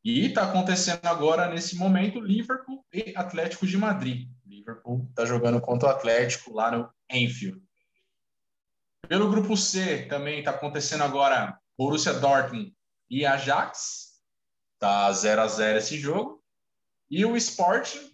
[0.04, 4.28] e está acontecendo agora, nesse momento, Liverpool e Atlético de Madrid.
[4.46, 7.62] Liverpool está jogando contra o Atlético lá no Enfield.
[9.08, 12.74] Pelo grupo C, também está acontecendo agora Borussia Dortmund
[13.08, 14.09] e Ajax.
[14.80, 16.42] Está 0 a 0 esse jogo.
[17.10, 18.10] E o Sporting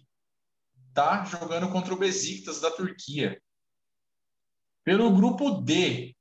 [0.89, 3.41] está jogando contra o Besiktas da Turquia.
[4.83, 6.13] Pelo grupo D,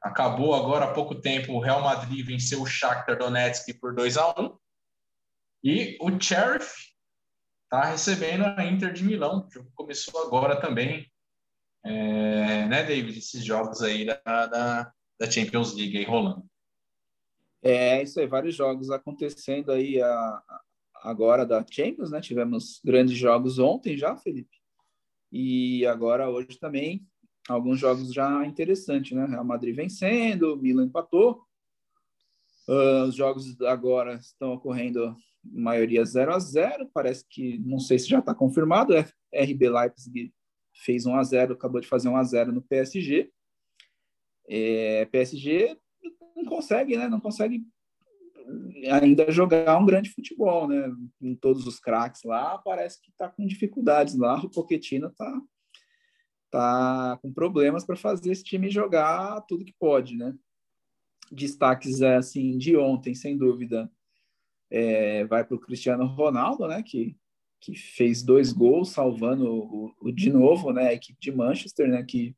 [0.00, 4.40] acabou agora há pouco tempo, o Real Madrid venceu o Shakhtar Donetsk por 2 a
[4.40, 4.58] 1
[5.62, 6.72] e o Sheriff
[7.64, 9.46] está recebendo a Inter de Milão.
[9.46, 11.12] O jogo começou agora também,
[11.84, 13.18] é, né, David?
[13.18, 16.48] Esses jogos aí da, da, da Champions League aí rolando.
[17.68, 20.00] É, isso aí, vários jogos acontecendo aí.
[20.00, 20.42] A,
[21.02, 22.20] agora da Champions, né?
[22.20, 24.56] Tivemos grandes jogos ontem já, Felipe.
[25.32, 27.04] E agora hoje também
[27.48, 29.26] alguns jogos já interessantes, né?
[29.26, 31.42] Real Madrid vencendo, Milan empatou.
[32.68, 38.08] Uh, os jogos agora estão ocorrendo maioria 0 a 0 parece que não sei se
[38.08, 38.94] já está confirmado
[39.32, 40.34] RB Leipzig
[40.84, 43.30] fez 1 a 0 acabou de fazer 1 a 0 no PSG
[44.48, 45.78] é, PSG
[46.36, 47.66] não consegue né não consegue
[48.90, 50.92] ainda jogar um grande futebol, né?
[51.20, 54.38] Em todos os craques lá, parece que está com dificuldades lá.
[54.38, 55.40] O Pochettino está
[56.50, 60.34] tá com problemas para fazer esse time jogar tudo que pode, né?
[61.30, 63.90] Destaques assim de ontem, sem dúvida,
[64.70, 66.82] é, vai para o Cristiano Ronaldo, né?
[66.82, 67.16] Que
[67.58, 70.88] que fez dois gols, salvando o, o, de novo, né?
[70.88, 72.04] A equipe de Manchester, né?
[72.04, 72.36] Que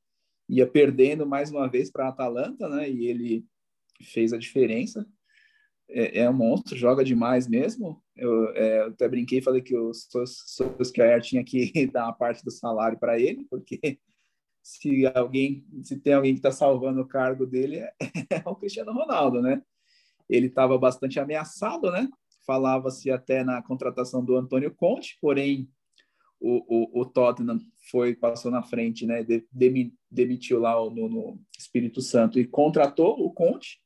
[0.49, 2.89] ia perdendo mais uma vez para a Atalanta, né?
[2.89, 3.45] E ele
[4.05, 5.07] fez a diferença
[5.91, 8.03] é, é um monstro, joga demais mesmo.
[8.15, 12.45] Eu, é, eu até brinquei e falei que o Solskjaer tinha que dar uma parte
[12.45, 13.79] do salário para ele, porque
[14.63, 17.93] se alguém, se tem alguém que está salvando o cargo dele, é,
[18.31, 19.63] é, o Cristiano Ronaldo, né?
[20.29, 22.07] Ele estava bastante ameaçado, né?
[22.47, 25.71] Falava-se até na contratação do Antônio Conte, porém
[26.39, 27.59] o, o, o Tottenham
[27.91, 29.23] foi passou na frente, né?
[29.23, 29.47] De,
[30.11, 33.81] demitiu lá no, no Espírito Santo e contratou o Conte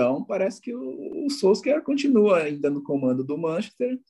[0.00, 4.00] então, parece que o, o Solskjaer continua ainda no comando do Manchester.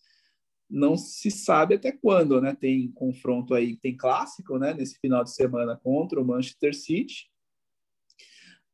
[0.70, 2.54] Não se sabe até quando, né?
[2.54, 4.72] Tem confronto aí, tem clássico, né?
[4.72, 7.28] Nesse final de semana contra o Manchester City.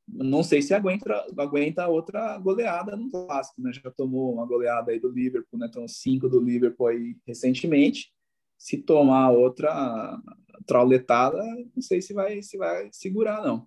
[0.07, 3.73] não sei se aguenta, aguenta outra goleada no clássico, né?
[3.73, 5.69] Já tomou uma goleada aí do Liverpool, né?
[5.71, 8.12] Então, cinco do Liverpool aí recentemente.
[8.59, 10.21] Se tomar outra
[10.67, 11.43] trauletada,
[11.75, 13.67] não sei se vai, se vai segurar, não.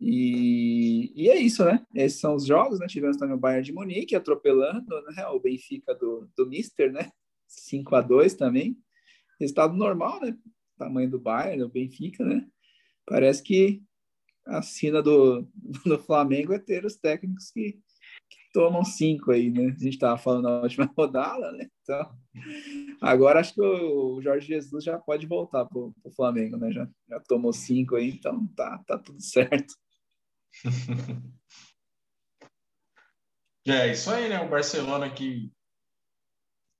[0.00, 1.84] E, e é isso, né?
[1.94, 2.86] Esses são os jogos, né?
[2.86, 5.26] Tivemos também o Bayern de Munique atropelando né?
[5.28, 7.10] o Benfica do, do Mister, né?
[7.46, 8.76] 5 a 2 também.
[9.40, 10.36] Resultado normal, né?
[10.76, 12.46] Tamanho do Bayern, o Benfica, né?
[13.06, 13.82] Parece que
[14.46, 15.48] a sina do,
[15.84, 19.66] do Flamengo é ter os técnicos que, que tomam cinco aí, né?
[19.66, 21.68] A gente estava falando na última rodada, né?
[21.82, 22.10] Então,
[23.00, 26.70] agora acho que o Jorge Jesus já pode voltar para o Flamengo, né?
[26.72, 29.74] Já, já tomou cinco aí, então tá, tá tudo certo.
[33.66, 34.40] é isso aí, né?
[34.40, 35.52] O Barcelona que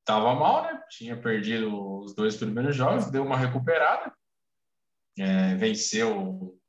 [0.01, 0.83] estava mal, né?
[0.91, 4.15] Tinha perdido os dois primeiros jogos, deu uma recuperada,
[5.19, 6.61] é, venceu o,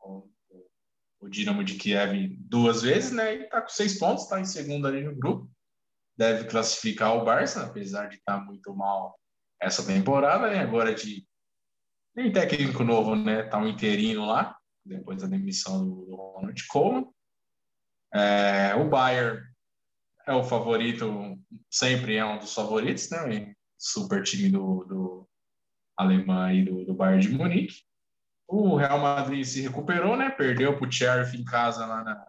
[1.26, 3.34] o Dinamo de Kiev duas vezes, né?
[3.36, 5.50] E tá com seis pontos, está em segundo ali no grupo.
[6.16, 9.20] Deve classificar o Barça, apesar de estar tá muito mal
[9.60, 10.60] essa temporada, né?
[10.60, 11.28] Agora de
[12.16, 13.44] nem técnico novo, né?
[13.44, 14.55] Tá um interino lá,
[14.86, 17.08] depois da demissão do, do Ronald Koeman.
[18.14, 19.42] É, o Bayern
[20.28, 21.38] é o favorito,
[21.70, 23.54] sempre é um dos favoritos, né?
[23.78, 25.30] Super time do, do
[25.98, 27.84] alemão e do, do Bayern de Munique.
[28.48, 30.30] O Real Madrid se recuperou, né?
[30.30, 32.28] Perdeu para o Sheriff em casa lá na,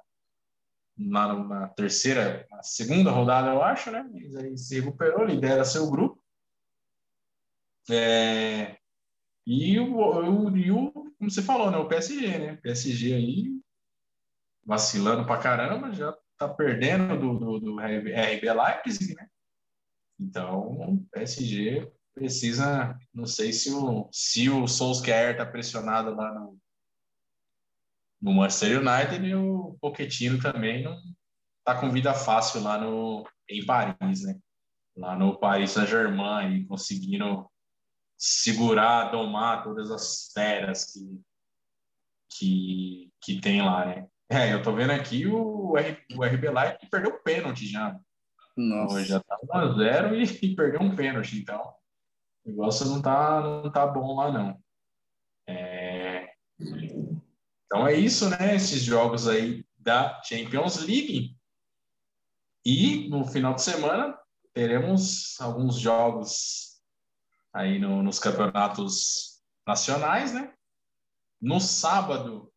[0.97, 4.09] na, na, terceira, na segunda rodada, eu acho, né?
[4.13, 6.21] Mas aí se recuperou, lidera seu grupo.
[7.89, 8.77] É,
[9.47, 11.79] e o, o, e o, como você falou, né?
[11.79, 12.57] O PSG, né?
[12.57, 13.61] PSG aí
[14.65, 19.29] vacilando pra caramba, já tá perdendo do, do, do RB Leipzig, né?
[20.19, 26.59] Então, o PSG precisa, não sei se o, se o Solskjaer tá pressionado lá no,
[28.21, 30.99] no Manchester United e o Pochettino também não
[31.63, 34.39] tá com vida fácil lá no, em Paris, né?
[34.97, 37.47] Lá no Paris Saint-Germain conseguindo
[38.17, 41.21] segurar, domar todas as feras que,
[42.31, 44.07] que, que tem lá, né?
[44.29, 47.99] É, eu tô vendo aqui o, R, o RB Leipzig perdeu o pênalti já.
[48.57, 49.05] Nossa.
[49.05, 51.75] Já tá 1x0 e, e, perdeu um pênalti, então
[52.45, 54.59] o negócio não tá, não tá bom lá, não.
[55.49, 56.33] É...
[57.67, 58.55] Então é isso, né?
[58.55, 61.37] Esses jogos aí da Champions League.
[62.65, 64.19] E no final de semana
[64.53, 66.76] teremos alguns jogos
[67.57, 70.53] aí no, nos campeonatos nacionais, né?
[71.41, 72.53] No sábado,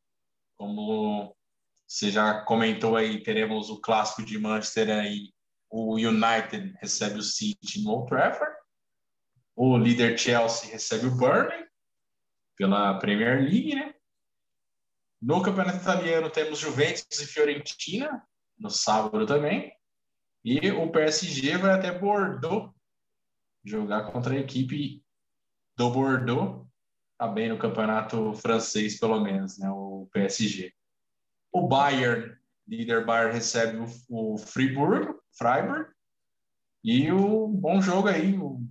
[0.57, 1.35] como
[1.87, 5.31] você já comentou aí, teremos o clássico de Manchester aí,
[5.69, 8.53] o United recebe o City no Old Trafford,
[9.55, 11.65] o líder Chelsea recebe o Burnley
[12.57, 13.93] pela Premier League, né?
[15.21, 18.25] No Campeonato Italiano temos Juventus e Fiorentina
[18.57, 19.73] no sábado também.
[20.43, 22.73] E o PSG vai até Bordeaux
[23.63, 25.03] jogar contra a equipe
[25.77, 26.67] do Bordeaux,
[27.17, 30.73] tá bem no campeonato francês pelo menos, né, o PSG.
[31.51, 32.35] O Bayern,
[32.67, 35.89] líder Bayern, recebe o, o Friburgo, Freiburg.
[36.83, 38.61] E o bom jogo aí, o,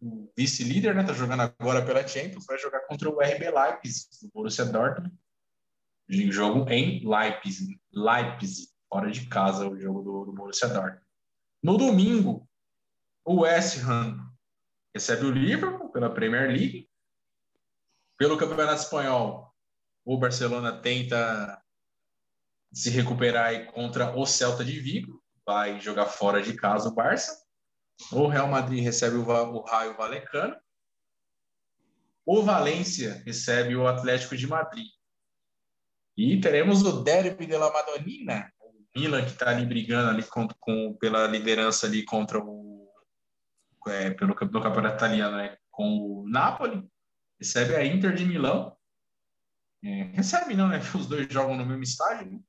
[0.00, 1.04] o vice-líder, né?
[1.04, 5.14] Tá jogando agora pela Champions, vai jogar contra o RB Leipzig, o Borussia Dortmund.
[6.08, 11.06] Jogo em Leipzig, Leipzig, fora de casa, o jogo do, do Borussia Dortmund.
[11.62, 12.48] No domingo,
[13.24, 14.25] o West Ham
[14.96, 16.88] recebe o Liverpool pela Premier League.
[18.16, 19.54] Pelo Campeonato Espanhol,
[20.02, 21.62] o Barcelona tenta
[22.72, 27.44] se recuperar contra o Celta de Vigo, vai jogar fora de casa o Barça.
[28.10, 30.56] O Real Madrid recebe o, o Raio Valecano.
[32.24, 34.88] O Valência recebe o Atlético de Madrid.
[36.16, 40.48] E teremos o Derby de la Madonina, o Milan que está ali brigando ali com,
[40.58, 42.65] com, pela liderança ali contra o
[43.86, 46.88] é, pelo campeonato italiano, né, com o Napoli.
[47.38, 48.76] Recebe a Inter de Milão.
[49.84, 50.78] É, recebe não, né?
[50.94, 52.32] Os dois jogam no mesmo estádio.
[52.32, 52.40] Né?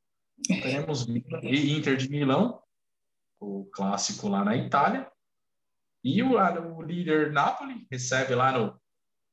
[0.62, 2.62] Teremos Inter de Milão,
[3.40, 5.12] o clássico lá na Itália.
[6.04, 8.80] E o, o líder Napoli recebe lá no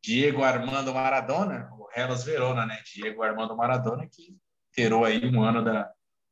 [0.02, 2.82] Diego Armando Maradona, o Hellas Verona, né?
[2.84, 4.36] Diego Armando Maradona, que
[4.74, 5.90] terou aí um ano da,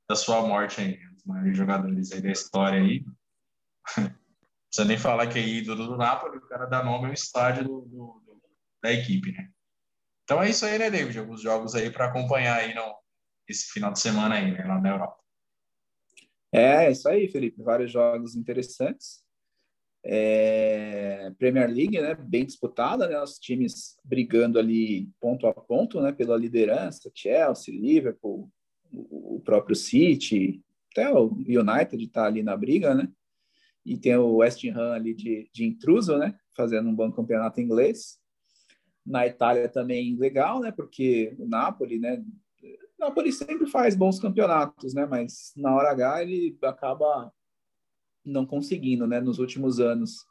[0.08, 3.04] da sua morte aí, um dos maiores jogadores aí da história aí.
[4.72, 7.82] Precisa nem falar que é ídolo do Napoli, o cara dá nome ao estádio do,
[7.82, 8.42] do, do,
[8.82, 9.50] da equipe, né?
[10.24, 11.18] Então é isso aí, né, David?
[11.18, 12.82] Alguns jogos aí para acompanhar aí no,
[13.46, 15.18] esse final de semana aí, né, lá na Europa.
[16.50, 17.62] É, isso aí, Felipe.
[17.62, 19.22] Vários jogos interessantes.
[20.02, 26.12] É, Premier League, né, bem disputada, né, os times brigando ali ponto a ponto, né,
[26.12, 28.50] pela liderança, Chelsea, Liverpool,
[28.90, 33.06] o próprio City, até o United está ali na briga, né?
[33.84, 36.38] E tem o West Ham ali de, de intruso, né?
[36.56, 38.18] Fazendo um bom campeonato inglês.
[39.04, 40.70] Na Itália também legal, né?
[40.70, 42.24] Porque o Napoli, né?
[42.98, 45.06] O Napoli sempre faz bons campeonatos, né?
[45.06, 47.32] Mas na hora H ele acaba
[48.24, 49.20] não conseguindo, né?
[49.20, 50.24] Nos últimos anos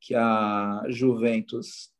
[0.00, 1.92] que a Juventus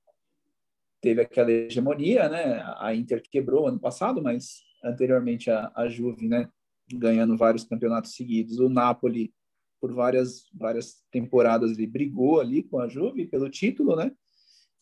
[1.01, 2.62] teve aquela hegemonia, né?
[2.78, 6.49] A Inter quebrou ano passado, mas anteriormente a, a Juve, né?
[6.91, 8.59] Ganhando vários campeonatos seguidos.
[8.59, 9.32] O Napoli,
[9.81, 14.12] por várias, várias temporadas, ele brigou ali com a Juve pelo título, né?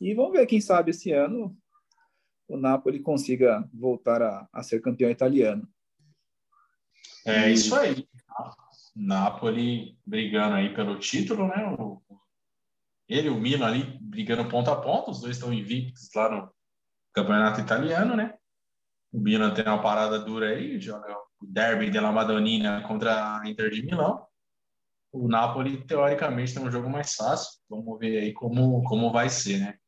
[0.01, 1.57] E vamos ver, quem sabe esse ano
[2.49, 5.68] o Napoli consiga voltar a, a ser campeão italiano.
[7.24, 8.07] É isso aí.
[8.94, 11.66] Napoli brigando aí pelo título, né?
[11.78, 12.01] O,
[13.09, 16.51] ele e o Milan ali brigando ponto a ponto, os dois estão invictos lá no
[17.12, 18.34] campeonato italiano, né?
[19.12, 23.70] O Milan tem uma parada dura aí, joga o derby della Madonnina contra a Inter
[23.70, 24.26] de Milão.
[25.12, 27.61] O Napoli, teoricamente, tem um jogo mais fácil.
[27.68, 29.78] Vamos ver aí como, como vai ser, né?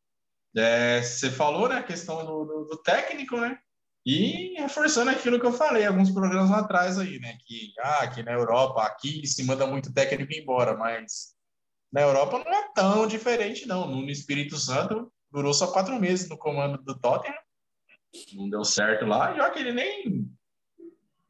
[0.57, 3.59] É, você falou, né, a questão do, do, do, técnico, né?
[4.05, 7.37] E reforçando aquilo que eu falei alguns programas atrás aí, né?
[7.47, 11.35] Que ah, aqui na Europa, aqui se manda muito técnico embora, mas
[11.93, 13.87] na Europa não é tão diferente, não.
[13.87, 17.37] No Espírito Santo durou só quatro meses no comando do Tottenham,
[18.35, 20.27] não deu certo lá, já que ele nem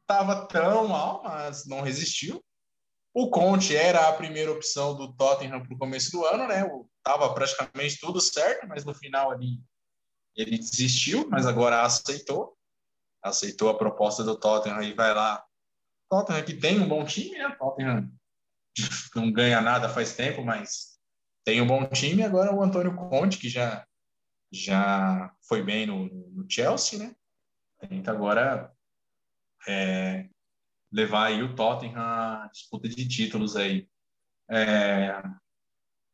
[0.01, 2.43] estava tão mal, mas não resistiu.
[3.13, 6.63] O Conte era a primeira opção do Tottenham para o começo do ano, né?
[7.03, 9.59] Tava praticamente tudo certo, mas no final ali
[10.35, 12.55] ele desistiu, mas agora aceitou.
[13.21, 15.43] Aceitou a proposta do Tottenham e vai lá.
[16.09, 17.55] Tottenham que tem um bom time, né?
[17.57, 18.11] Tottenham
[19.15, 20.99] não ganha nada faz tempo, mas
[21.43, 22.23] tem um bom time.
[22.23, 23.85] Agora o Antônio Conte, que já,
[24.51, 27.15] já foi bem no, no Chelsea, né?
[27.79, 28.71] Tenta agora
[29.67, 30.29] é,
[30.91, 33.87] levar aí o Tottenham à disputa de títulos aí.
[34.49, 35.21] É,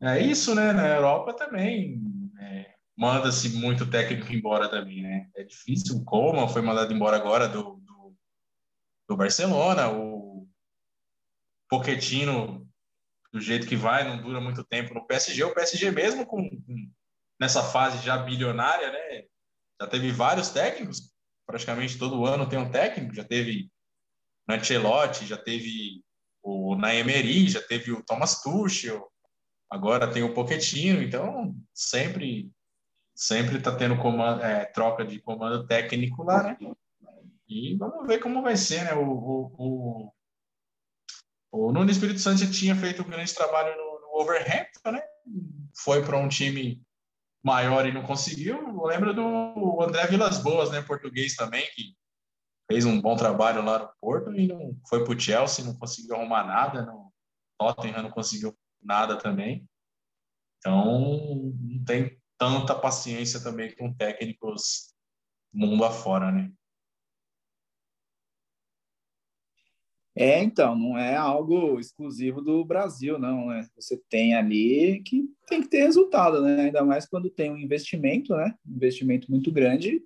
[0.02, 0.74] é isso, né?
[0.74, 2.02] Na Europa também
[2.40, 5.30] é, manda-se muito técnico embora também, né?
[5.36, 5.98] É difícil.
[5.98, 8.16] O Coman foi mandado embora agora do, do,
[9.10, 9.90] do Barcelona.
[9.90, 10.48] O
[11.70, 12.68] Pochettino,
[13.32, 15.44] do jeito que vai, não dura muito tempo no PSG.
[15.44, 16.92] O PSG mesmo com, com
[17.40, 19.26] nessa fase já bilionária, né?
[19.80, 21.14] Já teve vários técnicos.
[21.46, 23.14] Praticamente todo ano tem um técnico.
[23.14, 23.70] Já teve
[24.48, 26.04] Ancelotti, já teve
[26.42, 29.10] o Naemeri, já teve o Thomas Tuchel,
[29.70, 32.52] agora tem o Pochettino, então sempre
[33.16, 36.58] sempre está tendo comando, é, troca de comando técnico lá, né?
[37.48, 38.94] E vamos ver como vai ser, né?
[38.94, 40.14] O, o, o,
[41.52, 45.02] o Nuno Espírito Santo já tinha feito um grande trabalho no, no Overhampton, né?
[45.78, 46.82] Foi para um time
[47.44, 48.58] maior e não conseguiu.
[48.58, 50.82] Eu lembro do André Vilas Boas, né?
[50.82, 51.96] Português também, que
[52.68, 56.16] fez um bom trabalho lá no Porto e não foi para o Chelsea, não conseguiu
[56.16, 57.12] arrumar nada, no
[57.58, 59.68] Tottenham não conseguiu nada também.
[60.58, 64.94] Então, não tem tanta paciência também com técnicos
[65.54, 66.52] mundo afora, né?
[70.18, 73.68] É, então, não é algo exclusivo do Brasil, não, né?
[73.76, 76.62] Você tem ali que tem que ter resultado, né?
[76.62, 78.56] Ainda mais quando tem um investimento, né?
[78.66, 80.02] Um investimento muito grande,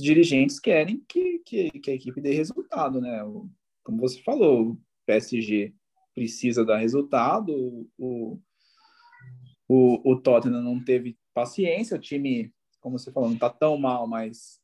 [0.00, 3.22] dirigentes querem que, que, que a equipe dê resultado, né?
[3.24, 3.48] O,
[3.82, 5.74] como você falou, o PSG
[6.14, 8.40] precisa dar resultado, o,
[9.68, 14.06] o, o Tottenham não teve paciência, o time, como você falou, não está tão mal,
[14.06, 14.60] mas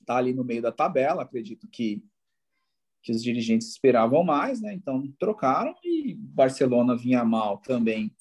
[0.00, 2.02] está ali no meio da tabela, acredito que
[3.02, 4.74] que os dirigentes esperavam mais, né?
[4.74, 8.14] Então trocaram e Barcelona vinha mal também.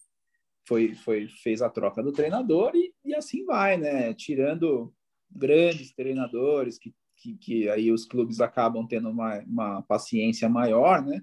[0.67, 4.13] Foi, foi fez a troca do treinador e, e assim vai, né?
[4.13, 4.93] Tirando
[5.29, 11.21] grandes treinadores que, que, que aí os clubes acabam tendo uma, uma paciência maior, né?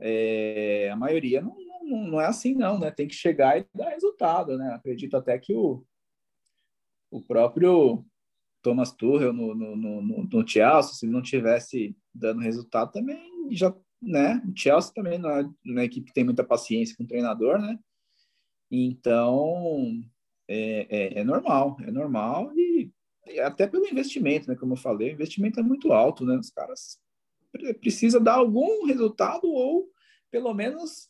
[0.00, 2.90] É, a maioria não, não, não, é assim, não, né?
[2.90, 4.72] Tem que chegar e dar resultado, né?
[4.72, 5.84] Acredito até que o,
[7.10, 8.04] o próprio
[8.62, 13.18] Thomas Tuchel no, no, no, no Chelsea, se não tivesse dando resultado, também
[13.50, 14.42] já, né?
[14.46, 17.78] O Chelsea também não é uma equipe que tem muita paciência com o treinador, né?
[18.70, 20.02] Então,
[20.48, 22.90] é, é, é normal, é normal e,
[23.26, 24.56] e, até pelo investimento, né?
[24.56, 26.36] Como eu falei, o investimento é muito alto, né?
[26.36, 26.98] Os caras
[27.80, 29.90] precisa dar algum resultado ou
[30.30, 31.08] pelo menos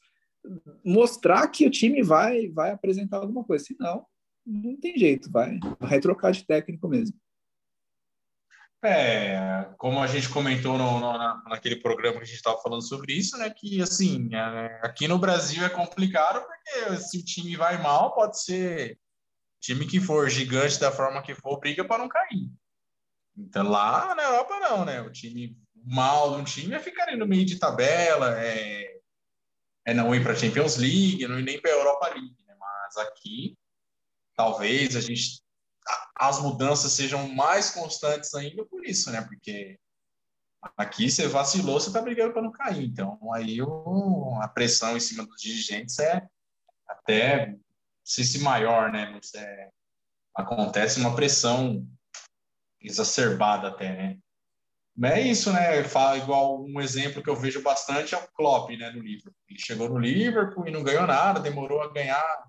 [0.84, 4.07] mostrar que o time vai vai apresentar alguma coisa, senão
[4.47, 7.16] não tem jeito, vai, vai trocar de técnico mesmo.
[8.82, 12.82] É, como a gente comentou no, no, na, naquele programa que a gente estava falando
[12.82, 13.51] sobre isso, né?
[13.51, 18.41] Que assim, é, aqui no Brasil é complicado porque se o time vai mal, pode
[18.41, 18.97] ser
[19.61, 22.50] time que for gigante da forma que for, briga para não cair.
[23.36, 25.00] Então lá na Europa não, né?
[25.00, 29.00] O time mal de um time é ficar ali no meio de tabela, é,
[29.84, 32.54] é não ir para a Champions League, não ir nem para a Europa League, né?
[32.59, 33.56] Mas aqui
[34.34, 35.42] talvez a gente
[36.14, 39.22] as mudanças sejam mais constantes ainda por isso, né?
[39.22, 39.78] Porque
[40.76, 42.84] aqui você vacilou, você está brigando para não cair.
[42.84, 46.26] Então aí o, a pressão em cima dos dirigentes é
[46.86, 47.56] até
[48.09, 49.20] se, se maior, né?
[49.36, 49.68] É,
[50.34, 51.86] acontece uma pressão
[52.80, 54.18] exacerbada até, né?
[54.96, 55.84] Mas é isso, né?
[55.84, 59.34] Fala igual um exemplo que eu vejo bastante é o Klopp, né, no Liverpool.
[59.46, 62.48] Ele chegou no Liverpool e não ganhou nada, demorou a ganhar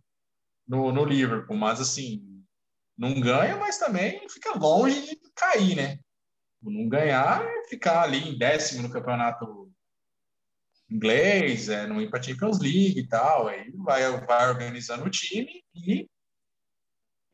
[0.66, 2.24] no, no Liverpool, mas assim,
[2.98, 6.00] não ganha, mas também fica longe de cair, né?
[6.62, 9.59] Não ganhar ficar ali em décimo no campeonato
[10.90, 13.48] inglês, é, não ir para Champions League e tal.
[13.48, 16.10] Aí vai, vai organizando o time e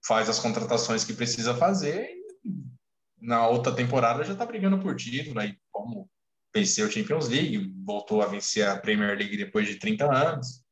[0.06, 2.10] faz as contratações que precisa fazer.
[3.20, 6.10] na outra temporada já está brigando por título, aí como
[6.54, 10.64] venceu a Champions League, voltou a vencer a Premier League depois de 30 anos.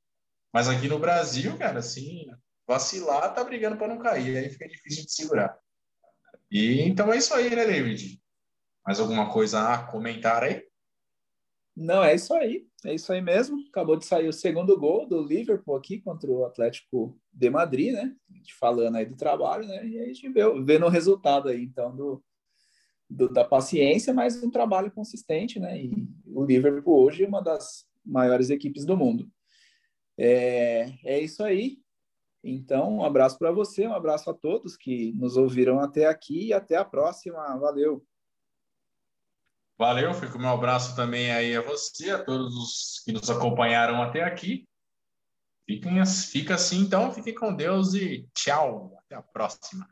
[0.53, 2.27] Mas aqui no Brasil, cara, assim,
[2.67, 5.57] vacilar tá brigando para não cair, aí fica difícil de segurar.
[6.51, 8.21] E então é isso aí, né, David?
[8.85, 10.63] Mais alguma coisa a comentar aí?
[11.75, 12.67] Não, é isso aí.
[12.85, 13.57] É isso aí mesmo.
[13.69, 18.15] Acabou de sair o segundo gol do Liverpool aqui contra o Atlético de Madrid, né?
[18.29, 19.85] A gente falando aí do trabalho, né?
[19.87, 22.23] E a gente vê, vê no resultado aí, então, do,
[23.09, 25.81] do, da paciência, mas um trabalho consistente, né?
[25.81, 29.27] E o Liverpool hoje é uma das maiores equipes do mundo.
[30.17, 31.79] É, é isso aí.
[32.43, 36.53] Então, um abraço para você, um abraço a todos que nos ouviram até aqui e
[36.53, 37.57] até a próxima.
[37.57, 38.05] Valeu!
[39.83, 44.23] Valeu, fica meu abraço também aí a você, a todos os que nos acompanharam até
[44.23, 44.65] aqui.
[45.65, 49.85] Fiquem, fica assim, então, fiquem com Deus e tchau, até a próxima.